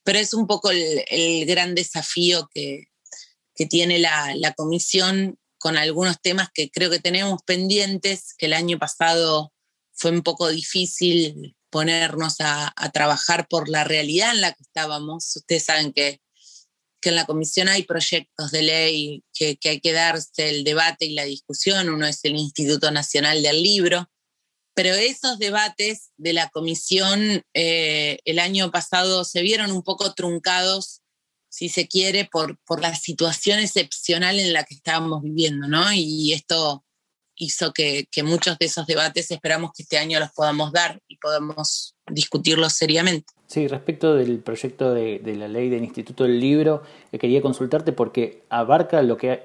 Pero 0.04 0.20
es 0.20 0.34
un 0.34 0.46
poco 0.46 0.72
el, 0.72 1.46
gran 1.46 1.74
desafío 1.74 2.50
que, 2.54 2.88
que 3.56 3.66
tiene 3.66 4.00
la, 4.00 4.54
comisión 4.58 5.38
con 5.60 5.78
algunos 5.78 6.20
temas 6.22 6.50
que 6.54 6.72
creo 6.72 6.90
que 6.90 7.00
tenemos 7.00 7.44
pendientes, 7.44 8.34
que 8.38 8.48
el 8.48 8.54
año 8.54 8.80
pasado 8.80 9.54
fue 9.94 10.12
un 10.12 10.24
poco 10.24 10.48
difícil 10.48 11.56
ponernos 11.70 12.38
a, 12.40 12.74
trabajar 12.94 13.48
por 13.48 13.70
la 13.70 13.84
realidad 13.84 14.32
en 14.32 14.42
la 14.42 14.54
que 14.54 14.64
estábamos. 14.64 15.36
Ustedes 15.36 15.66
saben 15.66 15.94
que, 15.94 16.22
que 17.02 17.10
en 17.10 17.16
la 17.16 17.26
comisión 17.26 17.68
hay 17.68 17.84
proyectos 17.84 18.52
de 18.52 18.64
ley 18.64 19.24
que, 19.34 19.60
hay 19.64 19.80
que 19.80 19.92
darse 19.92 20.50
el 20.50 20.64
debate 20.64 21.06
y 21.06 21.14
la 21.14 21.26
discusión. 21.26 21.90
Uno 21.90 22.08
es 22.08 22.24
el 22.24 22.36
Instituto 22.36 22.90
Nacional 22.90 23.44
del 23.44 23.62
Libro. 23.62 24.10
Pero 24.74 24.94
esos 24.96 25.40
debates 25.40 26.12
de 26.16 26.32
la 26.32 26.50
comisión 26.50 27.44
eh, 27.54 28.20
el 28.24 28.40
año 28.40 28.72
pasado 28.72 29.26
se 29.26 29.42
vieron 29.42 29.72
un 29.72 29.84
poco 29.84 30.14
truncados 30.14 30.99
si 31.60 31.68
se 31.68 31.90
quiere, 31.90 32.24
por, 32.24 32.58
por 32.60 32.80
la 32.80 32.96
situación 32.96 33.60
excepcional 33.60 34.40
en 34.40 34.54
la 34.54 34.64
que 34.64 34.76
estábamos 34.76 35.22
viviendo, 35.22 35.68
¿no? 35.68 35.92
Y 35.92 36.32
esto 36.32 36.86
hizo 37.36 37.74
que, 37.74 38.08
muchos 38.24 38.58
de 38.58 38.68
esos 38.68 38.88
debates 38.88 39.30
esperamos 39.30 39.72
que 39.76 39.84
este 39.84 39.98
año 39.98 40.22
los 40.22 40.32
podamos 40.32 40.72
dar 40.72 41.02
y 41.10 41.18
podamos 41.18 41.96
discutirlos 42.10 42.72
seriamente. 42.72 43.34
Sí, 43.48 43.68
respecto 43.68 44.16
del 44.16 44.40
proyecto 44.40 44.94
de, 44.94 45.20
la 45.36 45.50
ley 45.50 45.68
del 45.68 45.84
Instituto 45.84 46.24
del 46.24 46.40
Libro, 46.40 46.82
eh, 47.12 47.20
quería 47.20 47.42
consultarte 47.42 47.92
porque 47.92 48.44
abarca 48.48 49.02
lo 49.02 49.18
que 49.18 49.44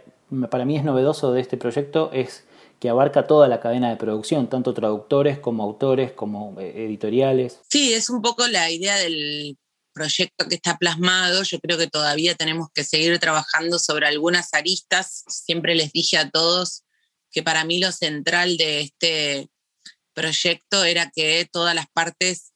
para 0.51 0.65
mí 0.65 0.77
es 0.77 0.85
novedoso 0.85 1.33
de 1.33 1.41
este 1.41 1.57
proyecto, 1.57 2.13
es 2.13 2.45
que 2.79 2.91
abarca 2.91 3.27
toda 3.27 3.49
la 3.49 3.59
cadena 3.59 3.91
de 3.91 3.97
producción, 3.97 4.49
tanto 4.49 4.73
traductores 4.73 5.41
como 5.41 5.65
autores, 5.65 6.13
como 6.13 6.55
eh, 6.61 6.85
editoriales. 6.85 7.59
Sí, 7.69 7.93
es 7.93 8.09
un 8.09 8.23
poco 8.23 8.47
la 8.47 8.71
idea 8.71 8.97
del 8.99 9.57
proyecto 9.95 10.47
que 10.49 10.57
está 10.57 10.77
plasmado, 10.77 11.43
yo 11.45 11.59
creo 11.61 11.79
que 11.79 11.87
todavía 11.87 12.35
tenemos 12.35 12.69
que 12.75 12.85
seguir 12.85 13.19
trabajando 13.19 13.79
sobre 13.79 14.07
algunas 14.07 14.53
aristas. 14.53 15.25
Siempre 15.29 15.75
les 15.75 15.93
dije 15.93 16.19
a 16.19 16.29
todos 16.29 16.83
que 17.31 17.43
para 17.43 17.65
mí 17.65 17.79
lo 17.79 17.93
central 17.93 18.57
de 18.57 18.81
este 18.83 19.49
proyecto 20.13 20.85
era 20.85 21.11
que 21.15 21.49
todas 21.51 21.75
las 21.75 21.87
partes 21.93 22.53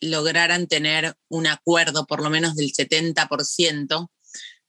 lograran 0.00 0.66
tener 0.66 1.14
un 1.28 1.46
acuerdo 1.46 2.06
por 2.06 2.22
lo 2.22 2.30
menos 2.30 2.54
del 2.54 2.72
70%. 2.72 4.08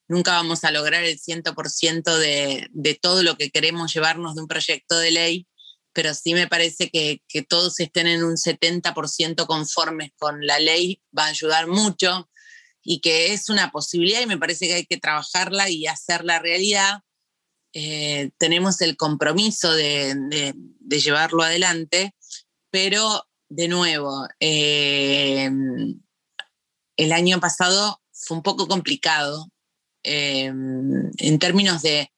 Nunca 0.08 0.32
vamos 0.32 0.64
a 0.64 0.72
lograr 0.72 1.04
el 1.04 1.20
100% 1.20 2.18
de, 2.18 3.00
todo 3.02 3.24
lo 3.24 3.38
que 3.38 3.50
queremos 3.50 3.94
llevarnos 3.94 4.36
de 4.36 4.42
un 4.42 4.48
proyecto 4.48 4.98
de 4.98 5.12
ley, 5.12 5.48
pero 5.98 6.14
sí 6.14 6.36
me 6.36 6.46
parece 6.48 6.92
que, 6.92 7.24
que 7.28 7.42
todos 7.42 7.80
estén 7.80 8.06
en 8.06 8.24
un 8.24 8.36
70% 8.36 9.48
conformes 9.48 10.12
con 10.20 10.46
la 10.46 10.60
ley 10.60 11.02
va 11.18 11.24
a 11.24 11.30
ayudar 11.30 11.66
mucho 11.66 12.30
y 12.84 13.00
que 13.00 13.34
es 13.34 13.50
una 13.50 13.72
posibilidad 13.72 14.22
y 14.22 14.28
me 14.28 14.38
parece 14.38 14.68
que 14.68 14.76
hay 14.76 14.86
que 14.86 15.00
trabajarla 15.00 15.72
y 15.72 15.88
hacerla 15.88 16.38
realidad. 16.38 17.00
Eh, 17.74 18.30
tenemos 18.38 18.80
el 18.82 18.96
compromiso 18.96 19.74
de, 19.74 20.14
de, 20.82 21.00
llevarlo 21.00 21.42
adelante, 21.42 22.14
pero 22.70 23.28
de 23.50 23.68
nuevo, 23.68 24.28
eh, 24.40 25.50
el 26.96 27.12
año 27.12 27.40
pasado 27.40 28.04
fue 28.12 28.38
un 28.38 28.44
poco 28.44 28.68
complicado 28.68 29.52
eh, 30.04 30.46
en 30.46 31.40
términos 31.40 31.82
de 31.82 32.12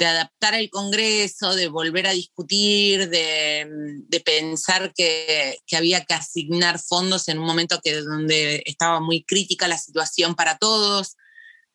de 0.00 0.06
adaptar 0.06 0.54
el 0.54 0.70
Congreso, 0.70 1.54
de 1.54 1.68
volver 1.68 2.06
a 2.06 2.12
discutir, 2.12 3.10
de, 3.10 4.22
pensar 4.24 4.94
que, 4.94 5.58
había 5.76 6.04
que 6.06 6.14
asignar 6.14 6.78
fondos 6.80 7.28
en 7.28 7.38
un 7.38 7.44
momento 7.44 7.80
que, 7.84 8.00
donde 8.00 8.62
estaba 8.64 9.00
muy 9.00 9.22
crítica 9.24 9.68
la 9.68 9.76
situación 9.76 10.34
para 10.34 10.56
todos. 10.56 11.16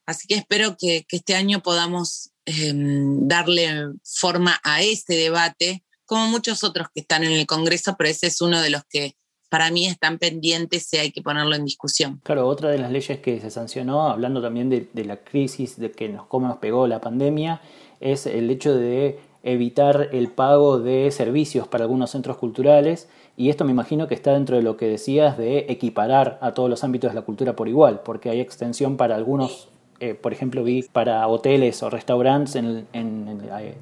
Así 0.07 0.27
que 0.27 0.35
espero 0.35 0.75
que, 0.75 1.05
este 1.07 1.35
año 1.35 1.61
podamos 1.61 2.31
em, 2.45 3.27
darle 3.27 3.89
forma 4.03 4.59
a 4.63 4.81
este 4.81 5.15
debate, 5.15 5.83
como 6.05 6.27
muchos 6.27 6.63
otros 6.63 6.87
que 6.93 7.01
están 7.01 7.23
en 7.23 7.31
el 7.31 7.45
Congreso, 7.45 7.95
pero 7.95 8.09
ese 8.09 8.27
es 8.27 8.41
uno 8.41 8.59
de 8.59 8.71
los 8.71 8.81
que 8.89 9.15
para 9.49 9.69
mí 9.69 9.85
están 9.85 10.17
pendientes 10.17 10.91
y 10.93 10.97
hay 10.97 11.11
que 11.11 11.21
ponerlo 11.21 11.55
en 11.55 11.63
discusión. 11.63 12.19
Claro, 12.23 12.47
otra 12.47 12.71
de 12.71 12.79
las 12.79 12.91
leyes 12.91 13.19
que 13.19 13.39
se 13.39 13.51
sancionó, 13.51 14.09
hablando 14.09 14.41
también 14.41 14.71
de, 14.71 14.89
de 14.91 15.05
la 15.05 15.17
crisis, 15.23 15.77
de 15.77 15.91
que 15.91 16.09
nos, 16.09 16.25
cómo 16.25 16.47
nos 16.47 16.57
pegó 16.57 16.87
la 16.87 16.99
pandemia, 16.99 17.61
es 17.99 18.25
el 18.25 18.49
hecho 18.49 18.75
de 18.75 19.19
evitar 19.43 20.09
el 20.11 20.29
pago 20.29 20.79
de 20.79 21.11
servicios 21.11 21.67
para 21.67 21.83
algunos 21.83 22.11
centros 22.11 22.37
culturales 22.37 23.07
y 23.37 23.49
esto 23.49 23.65
me 23.65 23.71
imagino 23.71 24.07
que 24.07 24.15
está 24.15 24.31
dentro 24.31 24.55
de 24.55 24.63
lo 24.63 24.77
que 24.77 24.87
decías 24.87 25.37
de 25.37 25.65
equiparar 25.69 26.39
a 26.41 26.53
todos 26.53 26.69
los 26.69 26.83
ámbitos 26.83 27.11
de 27.11 27.15
la 27.15 27.21
cultura 27.21 27.55
por 27.55 27.67
igual, 27.67 28.01
porque 28.03 28.29
hay 28.29 28.39
extensión 28.39 28.95
para 28.95 29.15
algunos, 29.15 29.67
eh, 29.99 30.13
por 30.13 30.31
ejemplo, 30.31 30.63
vi 30.63 30.83
para 30.83 31.27
hoteles 31.27 31.83
o 31.83 31.89
restaurantes 31.89 32.55
en, 32.55 32.87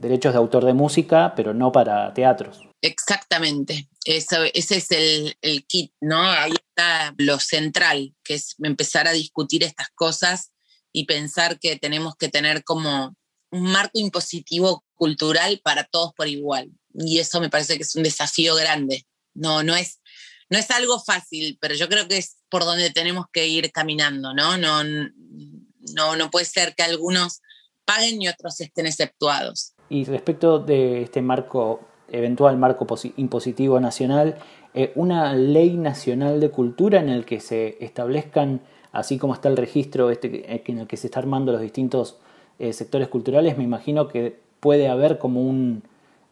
derechos 0.02 0.34
de 0.34 0.39
autor 0.39 0.65
de 0.65 0.73
música, 0.73 1.34
pero 1.36 1.54
no 1.54 1.71
para 1.71 2.13
teatros. 2.13 2.62
Exactamente, 2.82 3.88
Eso, 4.04 4.38
ese 4.54 4.78
es 4.78 4.91
el, 4.91 5.36
el 5.41 5.65
kit, 5.65 5.93
¿no? 6.02 6.21
Ahí 6.21 6.52
está 6.52 7.13
lo 7.17 7.39
central, 7.39 8.13
que 8.23 8.34
es 8.34 8.56
empezar 8.62 9.08
a 9.08 9.12
discutir 9.12 9.63
estas 9.63 9.89
cosas 9.95 10.52
y 10.91 11.06
pensar 11.06 11.60
que 11.60 11.78
tenemos 11.78 12.15
que 12.15 12.28
tener 12.28 12.63
como 12.63 13.15
un 13.54 13.72
marco 13.72 14.00
impositivo 14.00 14.84
cultural 14.96 15.62
para 15.63 15.84
todos 15.84 16.12
por 16.13 16.28
igual. 16.28 16.72
Y 16.96 17.20
eso 17.20 17.39
me 17.39 17.52
parece 17.52 17.78
que 17.78 17.84
es 17.84 17.96
un 17.96 18.04
desafío 18.04 18.56
grande. 18.56 19.06
No, 19.36 19.62
no 19.62 19.76
es, 19.76 20.02
no 20.50 20.58
es 20.58 20.70
algo 20.72 21.00
fácil, 21.00 21.58
pero 21.62 21.76
yo 21.76 21.88
creo 21.88 22.08
que 22.08 22.18
es 22.18 22.38
por 22.50 22.66
donde 22.66 22.89
tenemos 22.89 23.26
que 23.32 23.48
ir 23.48 23.72
caminando, 23.72 24.34
¿no? 24.34 24.58
No, 24.58 24.84
no, 24.84 26.16
no 26.16 26.32
puede 26.32 26.46
ser 26.46 26.74
que 26.74 26.82
algunos 26.82 27.42
paguen 27.86 28.22
y 28.22 28.28
otros 28.28 28.60
estén 28.60 28.88
exceptuados. 28.88 29.74
Y 29.89 30.06
respecto 30.06 30.58
de 30.58 31.04
este 31.04 31.22
marco, 31.22 31.88
eventual 32.10 32.58
marco 32.58 32.88
impositivo 33.18 33.80
nacional, 33.80 34.39
eh, 34.74 34.94
una 34.96 35.36
ley 35.36 35.78
nacional 35.78 36.39
de 36.39 36.50
cultura 36.50 37.00
en 37.00 37.10
el 37.10 37.26
que 37.26 37.39
se 37.39 37.78
establezcan, 37.80 38.63
así 38.92 39.20
como 39.20 39.36
está 39.36 39.50
el 39.50 39.58
registro 39.58 40.10
este, 40.10 40.60
en 40.72 40.80
el 40.80 40.88
que 40.88 40.98
se 40.98 41.06
está 41.08 41.20
armando 41.20 41.52
los 41.52 41.62
distintos 41.62 42.18
eh, 42.60 42.74
sectores 42.74 43.08
culturales, 43.08 43.58
me 43.58 43.63
imagino 43.63 44.08
que 44.08 44.39
puede 44.60 44.88
haber 44.88 45.18
como 45.18 45.42
un, 45.42 45.84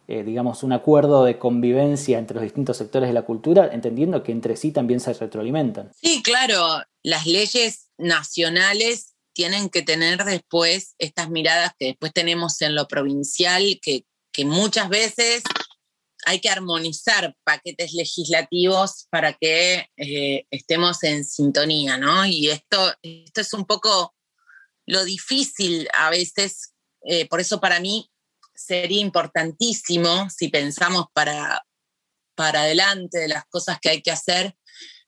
eh, 0.08 0.22
digamos, 0.24 0.62
un 0.62 0.72
acuerdo 0.72 1.24
de 1.24 1.38
convivencia 1.38 2.18
entre 2.18 2.34
los 2.34 2.44
distintos 2.44 2.76
sectores 2.76 3.08
de 3.08 3.12
la 3.12 3.22
cultura, 3.22 3.70
entendiendo 3.72 4.22
que 4.22 4.32
entre 4.32 4.56
sí 4.56 4.72
también 4.72 5.00
se 5.00 5.12
retroalimentan. 5.12 5.92
Sí, 6.00 6.22
claro, 6.22 6.82
las 7.02 7.26
leyes 7.26 7.90
nacionales 7.98 9.14
tienen 9.32 9.68
que 9.68 9.82
tener 9.82 10.24
después 10.24 10.94
estas 10.98 11.30
miradas 11.30 11.72
que 11.78 11.86
después 11.86 12.12
tenemos 12.12 12.60
en 12.62 12.74
lo 12.74 12.86
provincial, 12.88 13.80
que, 13.80 14.04
muchas 14.44 14.88
veces 14.88 15.42
hay 16.24 16.40
que 16.40 16.48
armonizar 16.48 17.36
paquetes 17.44 17.92
legislativos 17.92 19.06
para 19.10 19.34
que 19.34 19.86
eh, 19.96 20.46
estemos 20.50 21.02
en 21.04 21.24
sintonía, 21.24 21.98
¿no? 21.98 22.24
Y 22.24 22.48
esto, 22.48 22.94
esto 23.02 23.40
es 23.40 23.52
un 23.52 23.66
poco 23.66 24.14
lo 24.92 25.04
difícil 25.04 25.88
a 25.94 26.10
veces, 26.10 26.74
eh, 27.04 27.26
por 27.28 27.40
eso 27.40 27.60
para 27.60 27.80
mí 27.80 28.10
sería 28.54 29.00
importantísimo, 29.00 30.28
si 30.30 30.48
pensamos 30.48 31.06
para, 31.12 31.64
para 32.34 32.62
adelante 32.62 33.18
de 33.18 33.28
las 33.28 33.44
cosas 33.46 33.78
que 33.80 33.88
hay 33.88 34.02
que 34.02 34.10
hacer, 34.10 34.54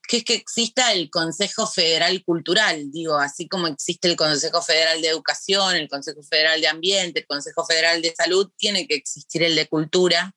que 0.08 0.18
es 0.18 0.24
que 0.24 0.34
exista 0.34 0.92
el 0.92 1.10
Consejo 1.10 1.66
Federal 1.66 2.22
Cultural, 2.24 2.90
digo, 2.90 3.18
así 3.18 3.48
como 3.48 3.66
existe 3.66 4.08
el 4.08 4.16
Consejo 4.16 4.62
Federal 4.62 5.00
de 5.00 5.08
Educación, 5.08 5.76
el 5.76 5.88
Consejo 5.88 6.22
Federal 6.22 6.60
de 6.60 6.68
Ambiente, 6.68 7.20
el 7.20 7.26
Consejo 7.26 7.64
Federal 7.64 8.02
de 8.02 8.14
Salud, 8.14 8.50
tiene 8.56 8.86
que 8.86 8.94
existir 8.94 9.42
el 9.42 9.54
de 9.54 9.68
Cultura, 9.68 10.34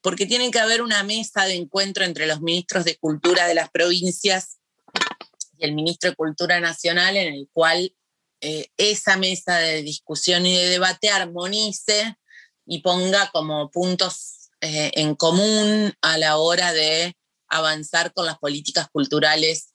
porque 0.00 0.26
tiene 0.26 0.50
que 0.50 0.60
haber 0.60 0.82
una 0.82 1.02
mesa 1.02 1.44
de 1.44 1.54
encuentro 1.54 2.04
entre 2.04 2.26
los 2.26 2.40
ministros 2.40 2.84
de 2.84 2.96
Cultura 2.96 3.46
de 3.46 3.54
las 3.54 3.70
provincias 3.70 4.58
y 5.58 5.64
el 5.64 5.74
ministro 5.74 6.10
de 6.10 6.16
Cultura 6.16 6.60
Nacional, 6.60 7.16
en 7.16 7.34
el 7.34 7.48
cual 7.52 7.94
eh, 8.40 8.68
esa 8.76 9.16
mesa 9.16 9.58
de 9.58 9.82
discusión 9.82 10.46
y 10.46 10.56
de 10.56 10.68
debate 10.68 11.10
armonice 11.10 12.16
y 12.66 12.80
ponga 12.80 13.30
como 13.30 13.70
puntos 13.70 14.50
eh, 14.60 14.90
en 14.94 15.14
común 15.14 15.92
a 16.00 16.18
la 16.18 16.38
hora 16.38 16.72
de 16.72 17.16
avanzar 17.48 18.12
con 18.12 18.26
las 18.26 18.38
políticas 18.38 18.88
culturales 18.90 19.74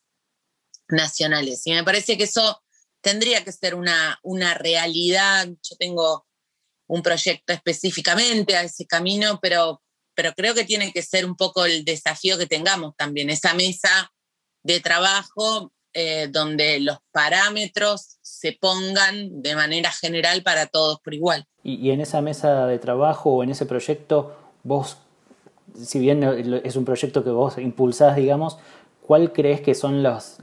nacionales. 0.87 1.61
Y 1.65 1.73
me 1.73 1.83
parece 1.83 2.17
que 2.17 2.23
eso 2.23 2.61
tendría 3.01 3.43
que 3.43 3.51
ser 3.51 3.75
una, 3.75 4.19
una 4.23 4.53
realidad. 4.53 5.47
Yo 5.47 5.75
tengo 5.77 6.27
un 6.87 7.03
proyecto 7.03 7.53
específicamente 7.53 8.55
a 8.55 8.63
ese 8.63 8.85
camino, 8.85 9.39
pero, 9.41 9.81
pero 10.15 10.33
creo 10.33 10.53
que 10.55 10.65
tiene 10.65 10.91
que 10.91 11.03
ser 11.03 11.25
un 11.25 11.35
poco 11.35 11.65
el 11.65 11.85
desafío 11.85 12.37
que 12.37 12.47
tengamos 12.47 12.95
también, 12.97 13.29
esa 13.29 13.53
mesa 13.53 14.11
de 14.63 14.79
trabajo 14.79 15.71
eh, 15.93 16.27
donde 16.29 16.79
los 16.79 16.97
parámetros 17.11 18.18
se 18.39 18.53
pongan 18.53 19.41
de 19.41 19.53
manera 19.53 19.91
general 19.91 20.43
para 20.43 20.67
todos 20.67 21.01
por 21.01 21.13
igual. 21.13 21.45
Y, 21.61 21.91
en 21.91 21.99
esa 21.99 22.21
mesa 22.21 22.67
de 22.67 22.79
trabajo 22.79 23.31
o 23.31 23.43
en 23.43 23.49
ese 23.49 23.65
proyecto, 23.65 24.33
vos, 24.63 24.97
si 25.77 25.99
bien 25.99 26.23
es 26.63 26.75
un 26.77 26.85
proyecto 26.85 27.23
que 27.23 27.31
vos 27.31 27.57
impulsás, 27.57 28.15
digamos, 28.15 28.57
¿cuál 29.01 29.33
crees 29.33 29.59
que 29.59 29.75
son 29.75 30.03
las 30.03 30.37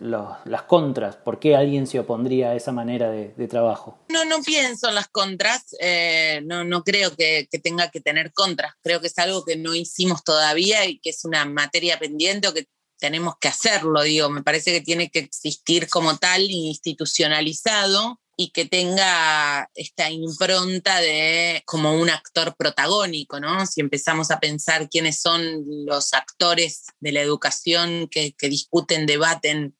contras? 0.66 1.16
¿Por 1.16 1.38
qué 1.38 1.56
alguien 1.56 1.86
se 1.86 1.98
opondría 1.98 2.50
a 2.50 2.54
esa 2.54 2.70
manera 2.70 3.10
de, 3.10 3.48
trabajo? 3.48 3.98
No, 4.10 4.26
no 4.26 4.42
pienso 4.42 4.90
en 4.90 4.94
las 4.94 5.08
contras, 5.08 5.74
eh, 5.80 6.42
no, 6.44 6.64
no 6.64 6.84
creo 6.84 7.16
que, 7.16 7.48
que, 7.50 7.58
tenga 7.58 7.90
que 7.90 8.02
tener 8.02 8.34
contras, 8.34 8.74
creo 8.82 9.00
que 9.00 9.06
es 9.06 9.18
algo 9.18 9.42
que 9.42 9.56
no 9.56 9.74
hicimos 9.74 10.22
todavía 10.22 10.84
y 10.84 10.98
que 10.98 11.10
es 11.10 11.24
una 11.24 11.46
materia 11.46 11.98
pendiente 11.98 12.48
o 12.48 12.52
que 12.52 12.66
tenemos 12.98 13.34
que 13.40 13.48
hacerlo, 13.48 14.02
digo, 14.02 14.30
me 14.30 14.42
parece 14.42 14.72
que 14.72 14.80
tiene 14.80 15.10
que 15.10 15.20
existir 15.20 15.88
como 15.88 16.16
tal 16.16 16.42
institucionalizado 16.42 18.20
y 18.36 18.50
que 18.50 18.66
tenga 18.66 19.70
esta 19.74 20.10
impronta 20.10 21.00
de 21.00 21.62
como 21.64 21.94
un 21.94 22.10
actor 22.10 22.54
protagónico, 22.56 23.40
¿no? 23.40 23.64
Si 23.66 23.80
empezamos 23.80 24.30
a 24.30 24.40
pensar 24.40 24.90
quiénes 24.90 25.20
son 25.20 25.64
los 25.86 26.12
actores 26.12 26.84
de 27.00 27.12
la 27.12 27.22
educación 27.22 28.08
que, 28.08 28.34
discuten, 28.42 29.06
debaten 29.06 29.74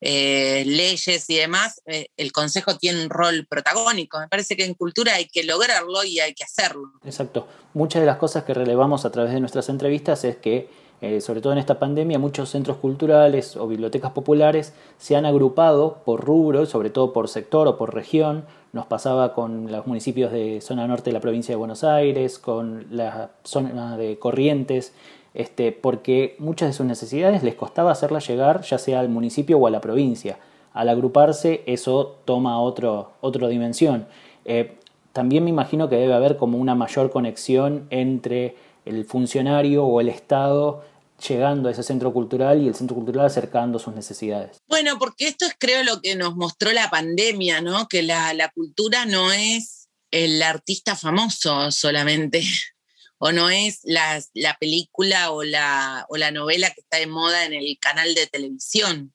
eh, 0.00 0.64
leyes 0.64 1.28
y 1.28 1.36
demás, 1.36 1.82
eh, 1.84 2.08
el 2.16 2.32
Consejo 2.32 2.78
tiene 2.78 3.02
un 3.02 3.10
rol 3.10 3.46
protagónico. 3.46 4.18
Me 4.18 4.28
parece 4.28 4.56
que 4.56 4.64
en 4.64 4.74
cultura 4.74 5.14
hay 5.14 5.26
que 5.26 5.42
lograrlo 5.42 6.02
y 6.04 6.20
hay 6.20 6.32
que 6.32 6.44
hacerlo. 6.44 6.92
Exacto. 7.04 7.46
Muchas 7.74 8.00
de 8.00 8.06
las 8.06 8.16
cosas 8.16 8.44
que 8.44 8.54
relevamos 8.54 9.04
a 9.04 9.12
través 9.12 9.34
de 9.34 9.40
nuestras 9.40 9.68
entrevistas 9.68 10.24
es 10.24 10.36
que 10.36 10.70
eh, 11.00 11.20
sobre 11.20 11.40
todo 11.40 11.52
en 11.52 11.58
esta 11.58 11.78
pandemia, 11.78 12.18
muchos 12.18 12.50
centros 12.50 12.78
culturales 12.78 13.56
o 13.56 13.68
bibliotecas 13.68 14.10
populares 14.10 14.74
se 14.96 15.14
han 15.14 15.26
agrupado 15.26 15.98
por 16.04 16.24
rubro, 16.24 16.66
sobre 16.66 16.90
todo 16.90 17.12
por 17.12 17.28
sector 17.28 17.68
o 17.68 17.76
por 17.76 17.94
región. 17.94 18.44
Nos 18.72 18.86
pasaba 18.86 19.32
con 19.32 19.70
los 19.70 19.86
municipios 19.86 20.32
de 20.32 20.60
zona 20.60 20.86
norte 20.88 21.10
de 21.10 21.14
la 21.14 21.20
provincia 21.20 21.52
de 21.52 21.56
Buenos 21.56 21.84
Aires, 21.84 22.38
con 22.38 22.86
la 22.90 23.30
zona 23.44 23.96
de 23.96 24.18
Corrientes, 24.18 24.92
este, 25.34 25.70
porque 25.70 26.34
muchas 26.38 26.70
de 26.70 26.72
sus 26.72 26.86
necesidades 26.86 27.44
les 27.44 27.54
costaba 27.54 27.92
hacerlas 27.92 28.26
llegar 28.26 28.62
ya 28.62 28.78
sea 28.78 28.98
al 28.98 29.08
municipio 29.08 29.58
o 29.58 29.66
a 29.66 29.70
la 29.70 29.80
provincia. 29.80 30.38
Al 30.72 30.88
agruparse 30.88 31.62
eso 31.66 32.16
toma 32.24 32.60
otro, 32.60 33.12
otra 33.20 33.46
dimensión. 33.46 34.06
Eh, 34.44 34.78
también 35.12 35.44
me 35.44 35.50
imagino 35.50 35.88
que 35.88 35.96
debe 35.96 36.14
haber 36.14 36.36
como 36.36 36.58
una 36.58 36.74
mayor 36.74 37.10
conexión 37.10 37.86
entre 37.90 38.56
el 38.88 39.04
funcionario 39.04 39.84
o 39.84 40.00
el 40.00 40.08
Estado 40.08 40.84
llegando 41.26 41.68
a 41.68 41.72
ese 41.72 41.82
centro 41.82 42.12
cultural 42.12 42.62
y 42.62 42.68
el 42.68 42.74
centro 42.74 42.94
cultural 42.94 43.26
acercando 43.26 43.78
sus 43.78 43.94
necesidades. 43.94 44.58
Bueno, 44.66 44.98
porque 44.98 45.26
esto 45.26 45.46
es 45.46 45.54
creo 45.58 45.82
lo 45.82 46.00
que 46.00 46.14
nos 46.14 46.36
mostró 46.36 46.72
la 46.72 46.90
pandemia, 46.90 47.60
¿no? 47.60 47.88
Que 47.88 48.02
la, 48.02 48.50
cultura 48.54 49.04
no 49.04 49.32
es 49.32 49.88
el 50.10 50.42
artista 50.42 50.96
famoso 50.96 51.70
solamente, 51.70 52.42
o 53.18 53.32
no 53.32 53.50
es 53.50 53.80
la, 53.82 54.22
película 54.60 55.32
o 55.32 55.42
la, 55.42 56.06
o 56.08 56.16
la 56.16 56.30
novela 56.30 56.70
que 56.70 56.80
está 56.80 56.98
de 56.98 57.06
moda 57.06 57.44
en 57.44 57.52
el 57.52 57.76
canal 57.80 58.14
de 58.14 58.26
televisión. 58.26 59.12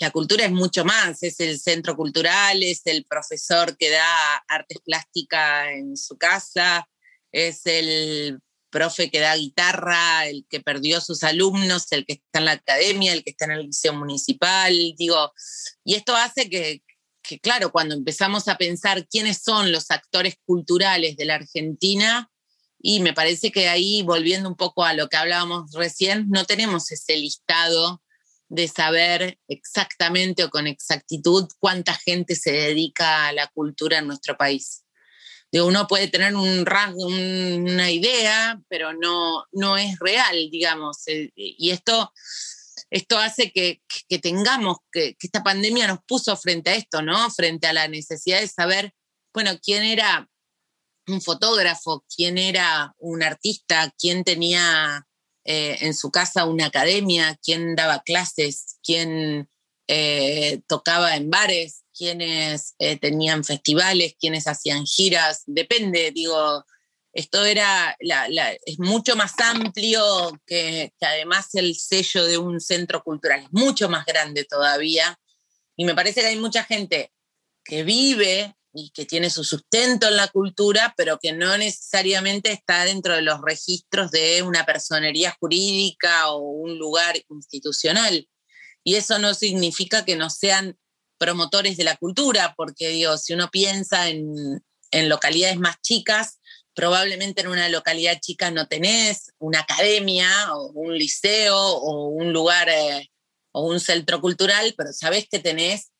La 0.00 0.10
cultura 0.10 0.44
es 0.44 0.52
mucho 0.52 0.84
más, 0.84 1.22
es 1.24 1.40
el 1.40 1.58
centro 1.58 1.96
cultural, 1.96 2.62
es 2.62 2.82
el 2.84 3.04
profesor 3.04 3.76
que 3.76 3.90
da 3.90 4.36
artes 4.48 4.78
plásticas 4.84 5.68
en 5.72 5.96
su 5.96 6.16
casa, 6.16 6.88
es 7.32 7.66
el 7.66 8.40
profe 8.70 9.10
que 9.10 9.20
da 9.20 9.36
guitarra, 9.36 10.26
el 10.26 10.46
que 10.48 10.60
perdió 10.60 10.98
a 10.98 11.00
sus 11.00 11.22
alumnos, 11.22 11.90
el 11.92 12.04
que 12.06 12.14
está 12.14 12.38
en 12.38 12.44
la 12.44 12.52
academia, 12.52 13.12
el 13.12 13.24
que 13.24 13.30
está 13.30 13.46
en 13.46 13.52
el 13.52 13.66
liceo 13.66 13.94
municipal, 13.94 14.72
digo, 14.96 15.32
y 15.84 15.94
esto 15.94 16.14
hace 16.14 16.48
que, 16.48 16.82
claro, 17.40 17.72
cuando 17.72 17.94
empezamos 17.94 18.48
a 18.48 18.56
pensar 18.56 19.06
quiénes 19.08 19.42
son 19.42 19.72
los 19.72 19.90
actores 19.90 20.36
culturales 20.44 21.16
de 21.16 21.24
la 21.24 21.36
Argentina, 21.36 22.30
y 22.80 23.00
me 23.00 23.12
parece 23.12 23.50
que 23.50 23.68
ahí, 23.68 24.02
volviendo 24.02 24.48
un 24.48 24.56
poco 24.56 24.84
a 24.84 24.94
lo 24.94 25.08
que 25.08 25.16
hablábamos 25.16 25.72
recién, 25.72 26.28
no 26.28 26.44
tenemos 26.44 26.92
ese 26.92 27.16
listado 27.16 28.02
de 28.48 28.68
saber 28.68 29.38
exactamente 29.48 30.44
o 30.44 30.50
con 30.50 30.66
exactitud 30.66 31.48
cuánta 31.58 31.94
gente 31.94 32.36
se 32.36 32.52
dedica 32.52 33.26
a 33.26 33.32
la 33.32 33.48
cultura 33.48 33.98
en 33.98 34.06
nuestro 34.06 34.36
país 34.36 34.84
uno 35.52 35.86
puede 35.86 36.08
tener 36.08 36.34
un 36.34 36.66
rasgo, 36.66 37.06
una 37.06 37.90
idea, 37.90 38.60
pero 38.68 38.92
no, 38.92 39.44
no 39.52 39.76
es 39.76 39.98
real, 39.98 40.48
digamos. 40.50 41.06
Eh, 41.06 41.30
y 41.34 41.70
esto, 41.70 42.12
esto 42.90 43.18
hace 43.18 43.50
que, 43.50 43.82
tengamos, 44.20 44.78
que, 44.92 45.16
esta 45.20 45.42
pandemia 45.42 45.86
nos 45.86 46.00
puso 46.06 46.36
frente 46.36 46.70
a 46.70 46.74
esto, 46.74 47.02
¿no? 47.02 47.30
Frente 47.30 47.66
a 47.66 47.72
la 47.72 47.88
necesidad 47.88 48.40
de 48.40 48.48
saber, 48.48 48.92
bueno, 49.32 49.58
quién 49.62 49.84
era 49.84 50.28
un 51.06 51.22
fotógrafo, 51.22 52.04
quién 52.14 52.36
era 52.36 52.94
un 52.98 53.22
artista, 53.22 53.94
quién 53.98 54.24
tenía 54.24 55.06
eh, 55.44 55.78
en 55.80 55.94
su 55.94 56.10
casa 56.10 56.44
una 56.44 56.66
academia, 56.66 57.38
quién 57.42 57.74
daba 57.74 58.02
clases, 58.02 58.78
quién 58.82 59.48
eh, 59.88 60.60
tocaba 60.66 61.16
en 61.16 61.30
bares, 61.30 61.84
quienes 61.98 62.74
eh, 62.78 62.96
tenían 62.96 63.42
festivales, 63.42 64.14
quienes 64.18 64.46
hacían 64.46 64.86
giras, 64.86 65.42
depende, 65.46 66.12
digo, 66.12 66.64
esto 67.12 67.44
era, 67.44 67.96
es 68.64 68.78
mucho 68.78 69.16
más 69.16 69.32
amplio 69.38 70.40
que, 70.46 70.92
además 71.00 71.48
el 71.54 71.74
sello 71.74 72.24
de 72.24 72.38
un 72.38 72.60
centro 72.60 73.02
cultural, 73.02 73.42
es 73.42 73.48
mucho 73.50 73.88
más 73.88 74.06
grande 74.06 74.44
todavía. 74.44 75.18
Y 75.76 75.84
me 75.84 75.94
parece 75.94 76.20
que 76.20 76.28
hay 76.28 76.36
mucha 76.36 76.62
gente 76.64 77.12
que 77.64 77.82
vive 77.82 78.54
y 78.72 78.90
que 78.90 79.04
tiene 79.04 79.30
su 79.30 79.42
sustento 79.42 80.06
en 80.06 80.16
la 80.16 80.28
cultura, 80.28 80.94
pero 80.96 81.18
que 81.18 81.32
no 81.32 81.58
necesariamente 81.58 82.52
está 82.52 82.84
dentro 82.84 83.16
de 83.16 83.22
los 83.22 83.40
registros 83.42 84.12
de 84.12 84.42
una 84.42 84.64
personería 84.64 85.36
jurídica 85.40 86.30
o 86.30 86.38
un 86.38 86.78
lugar 86.78 87.16
institucional 87.30 88.28
y 88.88 88.94
eso 88.94 89.18
no 89.18 89.34
significa 89.34 90.06
que 90.06 90.16
no 90.16 90.30
sean 90.30 90.78
promotores 91.18 91.76
de 91.76 91.84
la 91.84 91.96
cultura, 91.96 92.54
porque 92.56 92.88
digo, 92.88 93.16
si 93.18 93.34
uno 93.34 93.50
piensa 93.50 94.08
en, 94.08 94.62
localidades 94.90 95.58
más 95.58 95.80
chicas, 95.82 96.40
probablemente 96.74 97.42
en 97.42 97.48
una 97.48 97.68
localidad 97.68 98.18
chica 98.20 98.50
no 98.50 98.66
tenés 98.68 99.32
una 99.38 99.60
academia 99.60 100.30
o 100.54 100.70
un 100.72 100.96
liceo 100.96 101.58
o 101.58 102.08
un 102.08 102.32
lugar 102.32 102.68
eh, 102.70 103.10
o 103.52 103.66
un 103.66 103.80
centro 103.80 104.20
cultural, 104.20 104.74
pero 104.76 104.92
sabés 104.92 105.28
que 105.28 105.40
tenés 105.40 105.90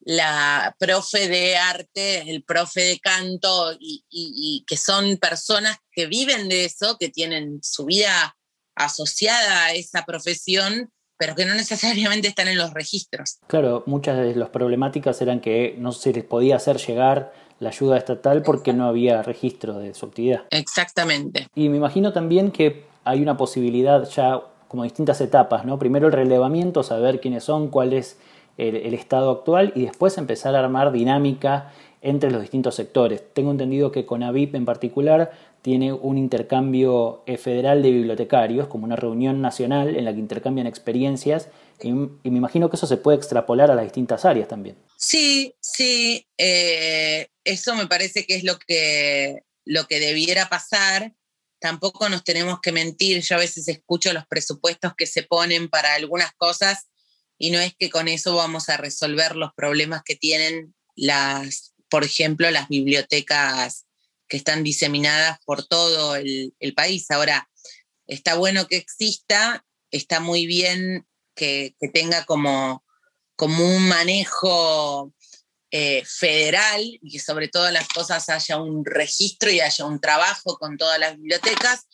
la 0.00 0.74
profe 0.78 1.28
de 1.28 1.56
arte, 1.56 2.30
el 2.30 2.42
profe 2.44 2.82
de 2.82 3.00
canto, 3.00 3.76
y, 3.78 4.64
que 4.66 4.76
son 4.76 5.16
personas 5.16 5.76
que 5.92 6.06
viven 6.06 6.48
de 6.48 6.64
eso, 6.64 6.96
que 6.98 7.08
tienen 7.08 7.60
su 7.62 7.84
vida 7.84 8.36
asociada 8.74 9.64
a 9.64 9.72
esa 9.74 10.04
profesión, 10.04 10.92
pero 11.18 11.34
que 11.34 11.44
no 11.44 11.54
necesariamente 11.54 12.28
están 12.28 12.48
en 12.48 12.56
los 12.56 12.72
registros. 12.72 13.38
Claro, 13.46 13.82
muchas 13.86 14.18
de 14.18 14.34
las 14.34 14.48
problemáticas 14.50 15.20
eran 15.20 15.40
que 15.40 15.74
no 15.78 15.92
se 15.92 16.12
les 16.12 16.24
podía 16.24 16.56
hacer 16.56 16.78
llegar 16.78 17.32
la 17.60 17.70
ayuda 17.70 17.98
estatal 17.98 18.42
porque 18.42 18.72
no 18.72 18.86
había 18.86 19.22
registro 19.22 19.78
de 19.78 19.92
su 19.94 20.06
actividad. 20.06 20.44
Exactamente. 20.50 21.48
Y 21.54 21.68
me 21.68 21.76
imagino 21.76 22.12
también 22.12 22.52
que 22.52 22.84
hay 23.04 23.20
una 23.20 23.36
posibilidad 23.36 24.08
ya 24.08 24.40
como 24.68 24.84
distintas 24.84 25.20
etapas, 25.20 25.64
¿no? 25.64 25.78
Primero 25.78 26.06
el 26.06 26.12
relevamiento, 26.12 26.82
saber 26.82 27.20
quiénes 27.20 27.44
son, 27.44 27.68
cuál 27.68 27.94
es 27.94 28.18
el, 28.58 28.92
estado 28.92 29.30
actual 29.30 29.72
y 29.74 29.84
después 29.84 30.18
empezar 30.18 30.54
a 30.54 30.60
armar 30.60 30.92
dinámica 30.92 31.72
entre 32.02 32.30
los 32.30 32.42
distintos 32.42 32.74
sectores. 32.74 33.22
Tengo 33.32 33.50
entendido 33.50 33.90
que 33.90 34.04
CONAVIP 34.04 34.54
en 34.54 34.64
particular 34.64 35.32
tiene 35.62 35.92
un 35.92 36.18
intercambio 36.18 37.22
eh, 37.26 37.36
federal 37.36 37.82
de 37.82 37.90
bibliotecarios, 37.90 38.68
como 38.68 38.84
una 38.84 38.96
reunión 38.96 39.40
nacional 39.40 39.96
en 39.96 40.04
la 40.04 40.12
que 40.12 40.20
intercambian 40.20 40.66
experiencias 40.66 41.48
y, 41.82 41.92
me 41.92 42.18
imagino 42.24 42.68
que 42.68 42.76
eso 42.76 42.86
se 42.86 42.96
puede 42.96 43.18
extrapolar 43.18 43.70
a 43.70 43.74
las 43.74 43.84
distintas 43.84 44.24
áreas 44.24 44.48
también. 44.48 44.76
Sí, 44.96 45.54
sí, 45.60 46.26
eh, 46.36 47.28
eso 47.44 47.74
me 47.74 47.86
parece 47.86 48.26
que 48.26 48.34
es 48.34 48.44
lo 48.44 48.58
que, 48.58 49.44
lo 49.64 49.86
que 49.86 50.00
debiera 50.00 50.48
pasar. 50.48 51.14
Tampoco 51.60 52.08
nos 52.08 52.24
tenemos 52.24 52.60
que 52.60 52.72
mentir. 52.72 53.22
Yo 53.22 53.36
a 53.36 53.40
veces 53.40 53.68
escucho 53.68 54.12
los 54.12 54.26
presupuestos 54.26 54.94
que 54.96 55.06
se 55.06 55.22
ponen 55.22 55.68
para 55.68 55.94
algunas 55.94 56.32
cosas 56.34 56.88
y 57.38 57.50
no 57.50 57.60
es 57.60 57.74
que 57.78 57.90
con 57.90 58.08
eso 58.08 58.34
vamos 58.34 58.68
a 58.68 58.76
resolver 58.76 59.36
los 59.36 59.52
problemas 59.54 60.02
que 60.04 60.16
tienen 60.16 60.74
las, 60.96 61.74
por 61.88 62.04
ejemplo, 62.04 62.50
las 62.50 62.68
bibliotecas 62.68 63.86
que 64.28 64.36
están 64.36 64.62
diseminadas 64.62 65.38
por 65.44 65.66
todo 65.66 66.16
el, 66.16 66.52
país. 66.76 67.10
Ahora, 67.10 67.48
está 68.06 68.34
bueno 68.34 68.66
que 68.66 68.76
exista, 68.76 69.64
está 69.90 70.20
muy 70.20 70.46
bien 70.46 71.06
que, 71.34 71.74
tenga 71.92 72.24
como, 72.24 72.84
como 73.36 73.64
un 73.64 73.88
manejo 73.88 75.12
eh, 75.70 76.02
federal 76.04 76.82
y 76.82 77.10
que 77.10 77.18
sobre 77.18 77.48
todas 77.48 77.72
las 77.72 77.88
cosas 77.88 78.28
haya 78.28 78.60
un 78.60 78.84
registro 78.84 79.50
y 79.50 79.60
haya 79.60 79.84
un 79.84 80.00
trabajo 80.00 80.58
con 80.58 80.76
todas 80.76 80.98
las 80.98 81.16
bibliotecas, 81.16 81.86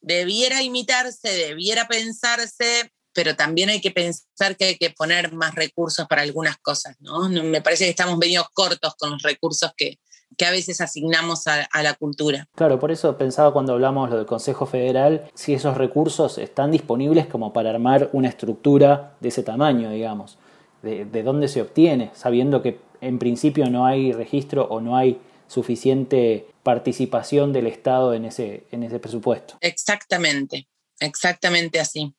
debiera 0.00 0.62
imitarse, 0.62 1.28
debiera 1.28 1.88
pensarse 1.88 2.92
pero 3.18 3.34
también 3.34 3.68
hay 3.68 3.80
que 3.80 3.90
pensar 3.90 4.56
que 4.56 4.64
hay 4.64 4.78
que 4.78 4.90
poner 4.90 5.32
más 5.32 5.52
recursos 5.56 6.06
para 6.06 6.22
algunas 6.22 6.56
cosas, 6.58 6.94
¿no? 7.00 7.28
Me 7.28 7.60
parece 7.60 7.82
que 7.82 7.90
estamos 7.90 8.16
medio 8.16 8.48
cortos 8.54 8.94
con 8.96 9.10
los 9.10 9.22
recursos 9.22 9.72
que, 9.76 9.98
a 10.46 10.50
veces 10.50 10.80
asignamos 10.80 11.46
a, 11.46 11.68
la 11.82 11.94
cultura. 11.94 12.48
Claro, 12.54 12.78
por 12.78 12.90
eso 12.90 13.16
pensaba 13.16 13.52
cuando 13.52 13.72
hablamos 13.72 14.10
lo 14.10 14.16
del 14.16 14.26
Consejo 14.26 14.66
Federal, 14.66 15.28
si 15.34 15.54
esos 15.54 15.76
recursos 15.76 16.38
están 16.38 16.70
disponibles 16.70 17.26
como 17.26 17.52
para 17.52 17.70
armar 17.70 18.10
una 18.12 18.28
estructura 18.28 19.16
de 19.20 19.28
ese 19.28 19.42
tamaño, 19.42 19.90
digamos. 19.90 20.38
De, 20.82 21.04
de 21.04 21.22
dónde 21.24 21.48
se 21.48 21.60
obtiene, 21.60 22.12
sabiendo 22.14 22.62
que 22.62 22.78
en 23.00 23.18
principio 23.18 23.68
no 23.68 23.84
hay 23.84 24.12
registro 24.12 24.64
o 24.70 24.80
no 24.80 24.96
hay 24.96 25.20
suficiente 25.48 26.46
participación 26.62 27.52
del 27.52 27.66
Estado 27.66 28.14
en 28.14 28.26
ese, 28.26 28.66
en 28.70 28.82
ese 28.82 29.00
presupuesto. 29.00 29.56
Exactamente, 29.60 30.68
exactamente 31.00 31.80
así. 31.80 32.14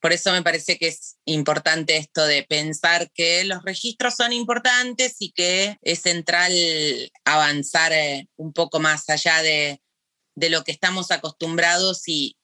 Por 0.00 0.12
eso 0.12 0.32
me 0.32 0.42
parece 0.42 0.78
que 0.78 0.88
es 0.88 1.16
importante 1.24 1.96
esto 1.96 2.26
de 2.26 2.42
pensar 2.42 3.10
que 3.12 3.44
los 3.44 3.62
registros 3.62 4.14
son 4.14 4.32
importantes 4.32 5.16
y 5.20 5.32
que 5.32 5.76
es 5.82 6.00
central 6.00 6.52
avanzar 7.24 7.92
eh, 7.92 8.28
un 8.36 8.52
poco 8.52 8.80
más 8.80 9.08
allá 9.10 9.42
de, 9.42 9.80
lo 10.36 10.64
que 10.64 10.72
estamos 10.72 11.10
acostumbrados 11.10 12.02
y, 12.06 12.36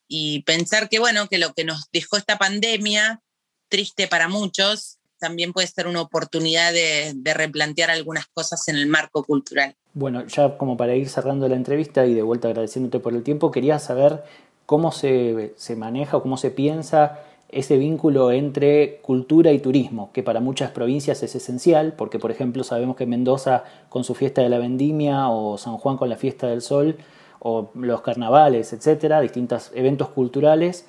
pensar 0.45 0.89
que, 0.89 0.99
bueno, 0.99 1.29
que 1.29 1.39
lo 1.39 1.53
que 1.55 1.65
nos 1.65 1.89
dejó 1.93 2.17
esta 2.17 2.39
pandemia, 2.39 3.21
triste 3.69 4.07
para 4.07 4.29
muchos, 4.29 4.99
también 5.19 5.53
puede 5.53 5.67
ser 5.67 5.87
una 5.87 6.03
oportunidad 6.03 6.73
de, 6.73 7.13
de, 7.17 7.35
replantear 7.35 7.91
algunas 7.91 8.27
cosas 8.29 8.69
en 8.69 8.77
el 8.77 8.87
marco 8.87 9.25
cultural. 9.25 9.75
Bueno, 9.95 10.27
ya 10.27 10.59
como 10.59 10.77
para 10.77 10.95
ir 10.95 11.09
cerrando 11.09 11.49
la 11.49 11.57
entrevista 11.57 12.05
y 12.05 12.13
de 12.13 12.21
vuelta 12.21 12.49
agradeciéndote 12.49 13.01
por 13.01 13.15
el 13.15 13.23
tiempo, 13.23 13.51
quería 13.51 13.79
saber 13.79 14.23
cómo 14.67 14.93
se, 14.93 15.55
maneja 15.77 16.17
o 16.17 16.23
cómo 16.23 16.37
se 16.37 16.51
piensa 16.51 17.21
ese 17.49 17.77
vínculo 17.77 18.33
entre 18.33 18.99
cultura 19.03 19.53
y 19.53 19.61
turismo, 19.61 20.11
que 20.13 20.25
para 20.25 20.41
muchas 20.41 20.73
provincias 20.73 21.23
es 21.23 21.37
esencial, 21.37 21.95
porque 21.97 22.19
por 22.19 22.33
ejemplo 22.33 22.65
sabemos 22.65 22.97
que 22.97 23.07
Mendoza 23.07 23.63
con 23.89 24.03
su 24.03 24.15
fiesta 24.17 24.43
de 24.43 24.49
la 24.49 24.59
vendimia 24.59 25.29
o 25.29 25.57
San 25.57 25.77
Juan 25.79 25.97
con 25.97 26.09
la 26.09 26.17
fiesta 26.17 26.49
del 26.49 26.61
sol 26.61 26.97
o 27.39 27.71
los 27.75 28.03
carnavales, 28.03 28.73
etcétera, 28.73 29.21
distintos 29.21 29.71
eventos 29.75 30.09
culturales 30.09 30.87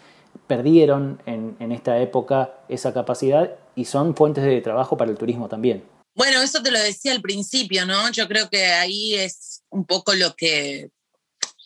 perdieron 0.48 1.20
en, 1.28 1.56
en 1.60 1.72
esta 1.72 2.00
época 2.00 2.56
esa 2.70 2.94
capacidad 2.94 3.52
y 3.76 3.86
son 3.86 4.16
fuentes 4.16 4.44
de 4.44 4.60
trabajo 4.62 4.98
para 4.98 5.12
el 5.12 5.18
turismo 5.18 5.48
también. 5.48 5.84
Bueno, 6.16 6.42
eso 6.42 6.64
te 6.64 6.72
lo 6.72 6.80
decía 6.80 7.12
al 7.12 7.22
principio, 7.22 7.86
¿no? 7.86 8.12
Yo 8.12 8.28
creo 8.28 8.50
que 8.50 8.66
ahí 8.66 9.14
es 9.14 9.62
un 9.70 9.86
poco 9.86 10.16
lo 10.16 10.36
que 10.36 10.90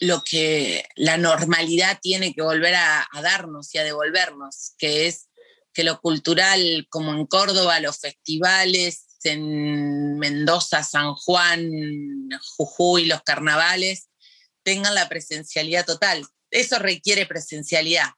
lo 0.01 0.23
que 0.23 0.83
la 0.95 1.17
normalidad 1.17 1.99
tiene 2.01 2.33
que 2.33 2.41
volver 2.41 2.73
a, 2.73 3.07
darnos 3.21 3.73
y 3.73 3.77
a 3.77 3.83
devolvernos, 3.83 4.73
que 4.79 5.07
es 5.07 5.29
que 5.73 5.83
lo 5.83 6.01
cultural, 6.01 6.87
como 6.89 7.13
en 7.13 7.27
Córdoba, 7.27 7.79
los 7.79 7.99
festivales, 7.99 9.05
en 9.23 10.17
Mendoza, 10.17 10.83
San 10.83 11.13
Juan, 11.13 11.69
Jujuy, 12.57 13.05
los 13.05 13.21
carnavales, 13.21 14.09
tengan 14.63 14.95
la 14.95 15.07
presencialidad 15.07 15.85
total. 15.85 16.25
Eso 16.49 16.79
requiere 16.79 17.27
presencialidad. 17.27 18.09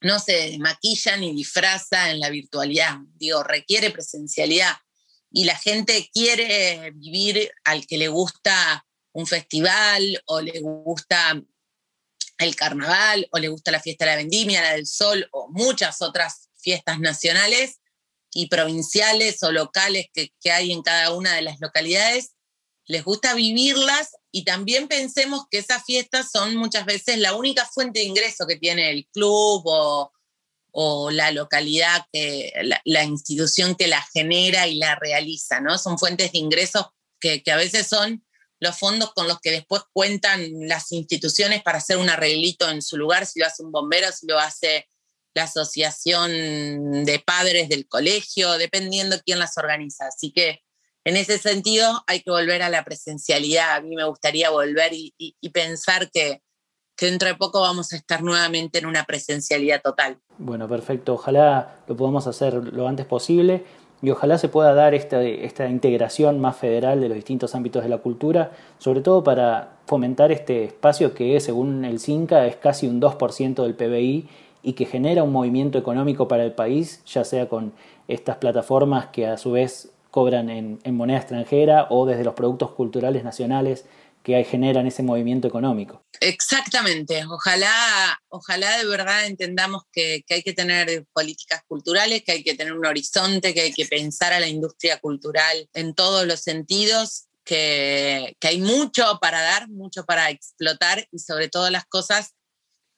No 0.00 0.20
se 0.20 0.56
maquilla 0.58 1.16
ni 1.16 1.34
disfraza 1.34 2.12
en 2.12 2.20
la 2.20 2.30
virtualidad. 2.30 2.98
Digo, 3.16 3.42
requiere 3.42 3.90
presencialidad. 3.90 4.76
Y 5.32 5.44
la 5.44 5.56
gente 5.58 6.08
quiere 6.14 6.92
vivir 6.94 7.50
al 7.64 7.86
que 7.88 7.98
le 7.98 8.06
gusta 8.06 8.86
un 9.12 9.26
festival 9.26 10.22
o 10.26 10.40
le 10.40 10.60
gusta 10.60 11.40
el 12.38 12.56
carnaval 12.56 13.28
o 13.30 13.38
le 13.38 13.48
gusta 13.48 13.70
la 13.70 13.80
fiesta 13.80 14.04
de 14.04 14.10
la 14.10 14.16
vendimia, 14.16 14.62
la 14.62 14.72
del 14.72 14.86
sol 14.86 15.28
o 15.32 15.48
muchas 15.50 16.02
otras 16.02 16.50
fiestas 16.56 16.98
nacionales 16.98 17.80
y 18.32 18.46
provinciales 18.46 19.42
o 19.42 19.52
locales 19.52 20.06
que, 20.12 20.32
hay 20.50 20.72
en 20.72 20.82
cada 20.82 21.12
una 21.12 21.34
de 21.34 21.42
las 21.42 21.60
localidades, 21.60 22.32
les 22.86 23.04
gusta 23.04 23.34
vivirlas 23.34 24.12
y 24.32 24.44
también 24.44 24.88
pensemos 24.88 25.42
que 25.50 25.58
esas 25.58 25.84
fiestas 25.84 26.30
son 26.32 26.56
muchas 26.56 26.86
veces 26.86 27.18
la 27.18 27.34
única 27.34 27.66
fuente 27.66 28.00
de 28.00 28.06
ingreso 28.06 28.46
que 28.46 28.56
tiene 28.56 28.90
el 28.90 29.06
club 29.12 29.62
o, 29.64 30.10
la 31.10 31.30
localidad, 31.32 32.06
que, 32.10 32.50
la, 32.84 33.04
institución 33.04 33.74
que 33.74 33.88
la 33.88 34.02
genera 34.14 34.66
y 34.66 34.76
la 34.76 34.94
realiza, 34.94 35.60
¿no? 35.60 35.76
Son 35.76 35.98
fuentes 35.98 36.32
de 36.32 36.38
ingresos 36.38 36.86
que, 37.20 37.42
que 37.42 37.52
a 37.52 37.56
veces 37.56 37.86
son 37.86 38.24
los 38.62 38.78
fondos 38.78 39.12
con 39.12 39.26
los 39.26 39.40
que 39.40 39.50
después 39.50 39.82
cuentan 39.92 40.40
las 40.68 40.92
instituciones 40.92 41.64
para 41.64 41.78
hacer 41.78 41.96
un 41.96 42.08
arreglito 42.08 42.70
en 42.70 42.80
su 42.80 42.96
lugar, 42.96 43.26
si 43.26 43.40
lo 43.40 43.46
hace 43.46 43.64
un 43.64 43.72
bombero, 43.72 44.12
si 44.12 44.28
lo 44.28 44.38
hace 44.38 44.86
la 45.34 45.44
asociación 45.44 47.02
de 47.04 47.20
padres 47.26 47.68
del 47.68 47.88
colegio, 47.88 48.52
dependiendo 48.58 49.16
quién 49.26 49.40
las 49.40 49.58
organiza. 49.58 50.06
Así 50.06 50.30
que 50.30 50.60
en 51.04 51.16
ese 51.16 51.38
sentido 51.38 52.04
hay 52.06 52.20
que 52.20 52.30
volver 52.30 52.62
a 52.62 52.68
la 52.68 52.84
presencialidad. 52.84 53.74
A 53.74 53.80
mí 53.80 53.96
me 53.96 54.04
gustaría 54.04 54.50
volver 54.50 54.92
y, 54.92 55.50
pensar 55.52 56.08
que, 56.12 56.40
que 56.96 57.06
dentro 57.06 57.26
de 57.26 57.34
poco 57.34 57.62
vamos 57.62 57.92
a 57.92 57.96
estar 57.96 58.22
nuevamente 58.22 58.78
en 58.78 58.86
una 58.86 59.02
presencialidad 59.02 59.82
total. 59.82 60.20
Bueno, 60.38 60.68
perfecto. 60.68 61.14
Ojalá 61.14 61.82
lo 61.88 61.96
podamos 61.96 62.28
hacer 62.28 62.54
lo 62.54 62.86
antes 62.86 63.06
posible 63.06 63.64
y 64.02 64.10
ojalá 64.10 64.36
se 64.36 64.48
pueda 64.48 64.74
dar 64.74 64.94
esta, 64.94 65.22
esta 65.22 65.68
integración 65.68 66.40
más 66.40 66.56
federal 66.56 67.00
de 67.00 67.08
los 67.08 67.14
distintos 67.14 67.54
ámbitos 67.54 67.84
de 67.84 67.88
la 67.88 67.98
cultura, 67.98 68.50
sobre 68.78 69.00
todo 69.00 69.22
para 69.22 69.76
fomentar 69.86 70.32
este 70.32 70.64
espacio 70.64 71.14
que 71.14 71.38
según 71.38 71.84
el 71.84 72.00
CINCA 72.00 72.46
es 72.46 72.56
casi 72.56 72.88
un 72.88 73.00
2% 73.00 73.62
del 73.62 73.74
PBI 73.74 74.28
y 74.64 74.72
que 74.72 74.86
genera 74.86 75.22
un 75.22 75.32
movimiento 75.32 75.78
económico 75.78 76.26
para 76.26 76.44
el 76.44 76.52
país, 76.52 77.02
ya 77.04 77.24
sea 77.24 77.48
con 77.48 77.72
estas 78.08 78.36
plataformas 78.36 79.06
que 79.06 79.26
a 79.26 79.36
su 79.36 79.52
vez 79.52 79.92
cobran 80.10 80.50
en, 80.50 80.80
en 80.82 80.96
moneda 80.96 81.18
extranjera 81.18 81.86
o 81.88 82.04
desde 82.04 82.24
los 82.24 82.34
productos 82.34 82.72
culturales 82.72 83.22
nacionales 83.22 83.86
que 84.22 84.44
generan 84.44 84.86
ese 84.86 85.02
movimiento 85.02 85.48
económico. 85.48 86.06
Exactamente, 86.20 87.24
ojalá, 87.26 88.20
ojalá 88.28 88.78
de 88.78 88.84
verdad 88.84 89.26
entendamos 89.26 89.82
que, 89.92 90.24
hay 90.30 90.42
que 90.42 90.52
tener 90.52 91.04
políticas 91.12 91.62
culturales, 91.66 92.22
que 92.22 92.32
hay 92.32 92.44
que 92.44 92.54
tener 92.54 92.72
un 92.72 92.86
horizonte, 92.86 93.52
que 93.52 93.62
hay 93.62 93.72
que 93.72 93.86
pensar 93.86 94.32
a 94.32 94.40
la 94.40 94.48
industria 94.48 94.98
cultural 94.98 95.68
en 95.74 95.94
todos 95.94 96.26
los 96.26 96.40
sentidos, 96.40 97.26
que, 97.44 98.36
hay 98.40 98.60
mucho 98.60 99.18
para 99.20 99.40
dar, 99.40 99.68
mucho 99.68 100.04
para 100.04 100.30
explotar 100.30 101.06
y 101.10 101.18
sobre 101.18 101.48
todo 101.48 101.70
las 101.70 101.86
cosas 101.86 102.34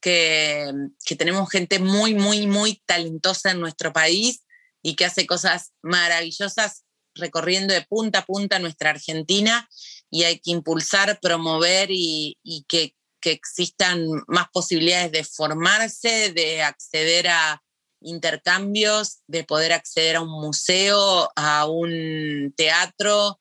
que, 0.00 0.70
que 1.06 1.16
tenemos 1.16 1.48
gente 1.50 1.78
muy, 1.78 2.14
muy, 2.14 2.46
muy 2.46 2.82
talentosa 2.84 3.52
en 3.52 3.60
nuestro 3.60 3.92
país 3.92 4.44
y 4.82 4.96
que 4.96 5.06
hace 5.06 5.26
cosas 5.26 5.72
maravillosas 5.80 6.84
recorriendo 7.14 7.72
de 7.72 7.82
punta 7.82 8.20
a 8.20 8.26
punta 8.26 8.58
nuestra 8.58 8.90
Argentina 8.90 9.68
y 10.14 10.22
hay 10.22 10.38
que 10.38 10.52
impulsar, 10.52 11.18
promover 11.20 11.88
y, 11.90 12.36
que, 12.68 12.94
existan 13.26 14.06
más 14.28 14.48
posibilidades 14.52 15.10
de 15.10 15.24
formarse, 15.24 16.30
de 16.34 16.62
acceder 16.62 17.26
a 17.28 17.62
intercambios, 18.02 19.22
de 19.26 19.44
poder 19.44 19.72
acceder 19.72 20.16
a 20.16 20.20
un 20.20 20.28
museo, 20.28 21.30
a 21.34 21.66
un 21.66 22.52
teatro, 22.54 23.40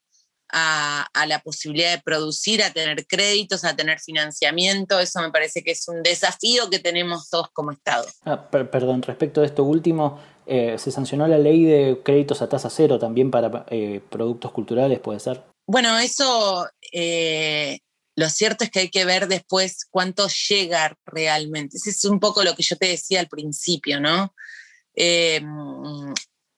a, 0.49 1.05
la 1.27 1.39
posibilidad 1.39 1.91
de 1.91 2.01
producir, 2.01 2.63
a 2.63 2.71
tener 2.71 3.05
créditos, 3.05 3.65
a 3.65 3.75
tener 3.75 3.99
financiamiento. 3.99 4.99
Eso 4.99 5.21
me 5.21 5.31
parece 5.31 5.63
que 5.63 5.71
es 5.71 5.87
un 5.89 6.01
desafío 6.01 6.69
que 6.71 6.79
tenemos 6.79 7.29
todos 7.29 7.49
como 7.51 7.71
Estado. 7.71 8.07
Ah, 8.23 8.49
perdón, 8.49 9.01
respecto 9.03 9.41
de 9.41 9.47
esto 9.47 9.65
último, 9.65 10.17
eh, 10.47 10.77
se 10.79 10.91
sancionó 10.91 11.27
la 11.27 11.37
ley 11.37 11.65
de 11.65 12.01
créditos 12.03 12.41
a 12.41 12.49
tasa 12.49 12.69
cero 12.69 12.97
también 12.97 13.29
para 13.29 13.65
eh, 13.69 14.01
productos 14.09 14.51
culturales, 14.53 14.99
¿puede 15.01 15.19
ser? 15.19 15.52
Bueno, 15.65 15.97
eso 15.97 16.67
eh, 16.91 17.79
lo 18.15 18.29
cierto 18.29 18.63
es 18.63 18.71
que 18.71 18.79
hay 18.81 18.89
que 18.89 19.05
ver 19.05 19.27
después 19.27 19.85
cuánto 19.89 20.27
llega 20.49 20.97
realmente. 21.05 21.77
Ese 21.77 21.91
es 21.91 22.05
un 22.05 22.19
poco 22.19 22.43
lo 22.43 22.55
que 22.55 22.63
yo 22.63 22.75
te 22.77 22.87
decía 22.87 23.19
al 23.19 23.27
principio, 23.27 23.99
¿no? 23.99 24.33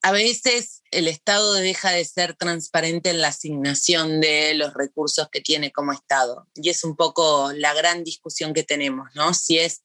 a 0.06 0.12
veces 0.12 0.82
el 0.92 1.08
Estado 1.08 1.54
deja 1.54 1.90
de 1.90 2.04
ser 2.04 2.36
transparente 2.36 3.10
en 3.10 3.20
la 3.20 3.28
asignación 3.28 4.20
de 4.20 4.54
los 4.54 4.72
recursos 4.72 5.28
que 5.32 5.40
tiene 5.40 5.72
como 5.72 5.92
Estado. 5.92 6.46
Y 6.54 6.70
es 6.70 6.84
un 6.84 6.94
poco 6.94 7.50
la 7.52 7.74
gran 7.74 8.04
discusión 8.04 8.54
que 8.54 8.62
tenemos, 8.62 9.08
¿no? 9.16 9.34
Si 9.34 9.58
es 9.58 9.82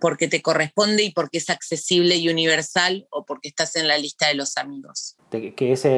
porque 0.00 0.28
te 0.28 0.42
corresponde 0.42 1.04
y 1.04 1.10
porque 1.10 1.38
es 1.38 1.50
accesible 1.50 2.16
y 2.16 2.28
universal 2.28 3.06
o 3.10 3.24
porque 3.24 3.48
estás 3.48 3.76
en 3.76 3.88
la 3.88 3.98
lista 3.98 4.28
de 4.28 4.34
los 4.34 4.56
amigos. 4.56 5.16
que 5.30 5.72
esa 5.72 5.88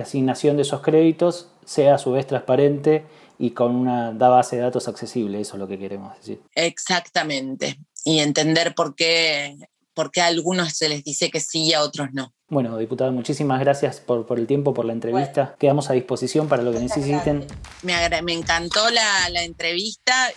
asignación 0.00 0.56
de 0.56 0.62
esos 0.62 0.80
créditos 0.80 1.48
sea 1.64 1.94
a 1.94 1.98
su 1.98 2.12
vez 2.12 2.26
transparente 2.26 3.04
y 3.38 3.50
con 3.50 3.74
una 3.74 4.10
base 4.10 4.56
de 4.56 4.62
datos 4.62 4.88
accesible, 4.88 5.40
eso 5.40 5.54
es 5.54 5.58
lo 5.60 5.68
que 5.68 5.78
queremos 5.78 6.16
decir. 6.16 6.40
Exactamente, 6.54 7.78
y 8.04 8.20
entender 8.20 8.74
por 8.74 8.94
qué 8.94 9.56
porque 9.94 10.20
a 10.20 10.26
algunos 10.26 10.72
se 10.72 10.88
les 10.88 11.04
dice 11.04 11.30
que 11.30 11.40
sí 11.40 11.64
y 11.64 11.74
a 11.74 11.82
otros 11.82 12.08
no. 12.12 12.32
Bueno, 12.48 12.76
diputada, 12.76 13.10
muchísimas 13.10 13.60
gracias 13.60 14.00
por, 14.00 14.26
el 14.38 14.46
tiempo, 14.46 14.74
por 14.74 14.84
la 14.84 14.92
entrevista. 14.92 15.56
Quedamos 15.58 15.90
a 15.90 15.94
disposición 15.94 16.48
para 16.48 16.62
lo 16.62 16.72
que 16.72 16.80
necesiten. 16.80 17.46
Me, 17.82 17.94
me 18.22 18.32
encantó 18.32 18.90
la, 18.90 19.42
entrevista 19.42 20.30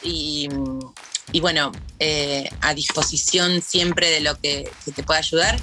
y, 1.32 1.40
bueno, 1.40 1.72
eh, 2.00 2.50
a 2.62 2.74
disposición 2.74 3.62
siempre 3.62 4.10
de 4.10 4.20
lo 4.22 4.36
que, 4.36 4.70
que 4.84 4.92
te 4.92 5.04
pueda 5.04 5.20
ayudar. 5.20 5.60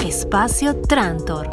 Espacio 0.00 0.76
Trantor. 0.76 1.48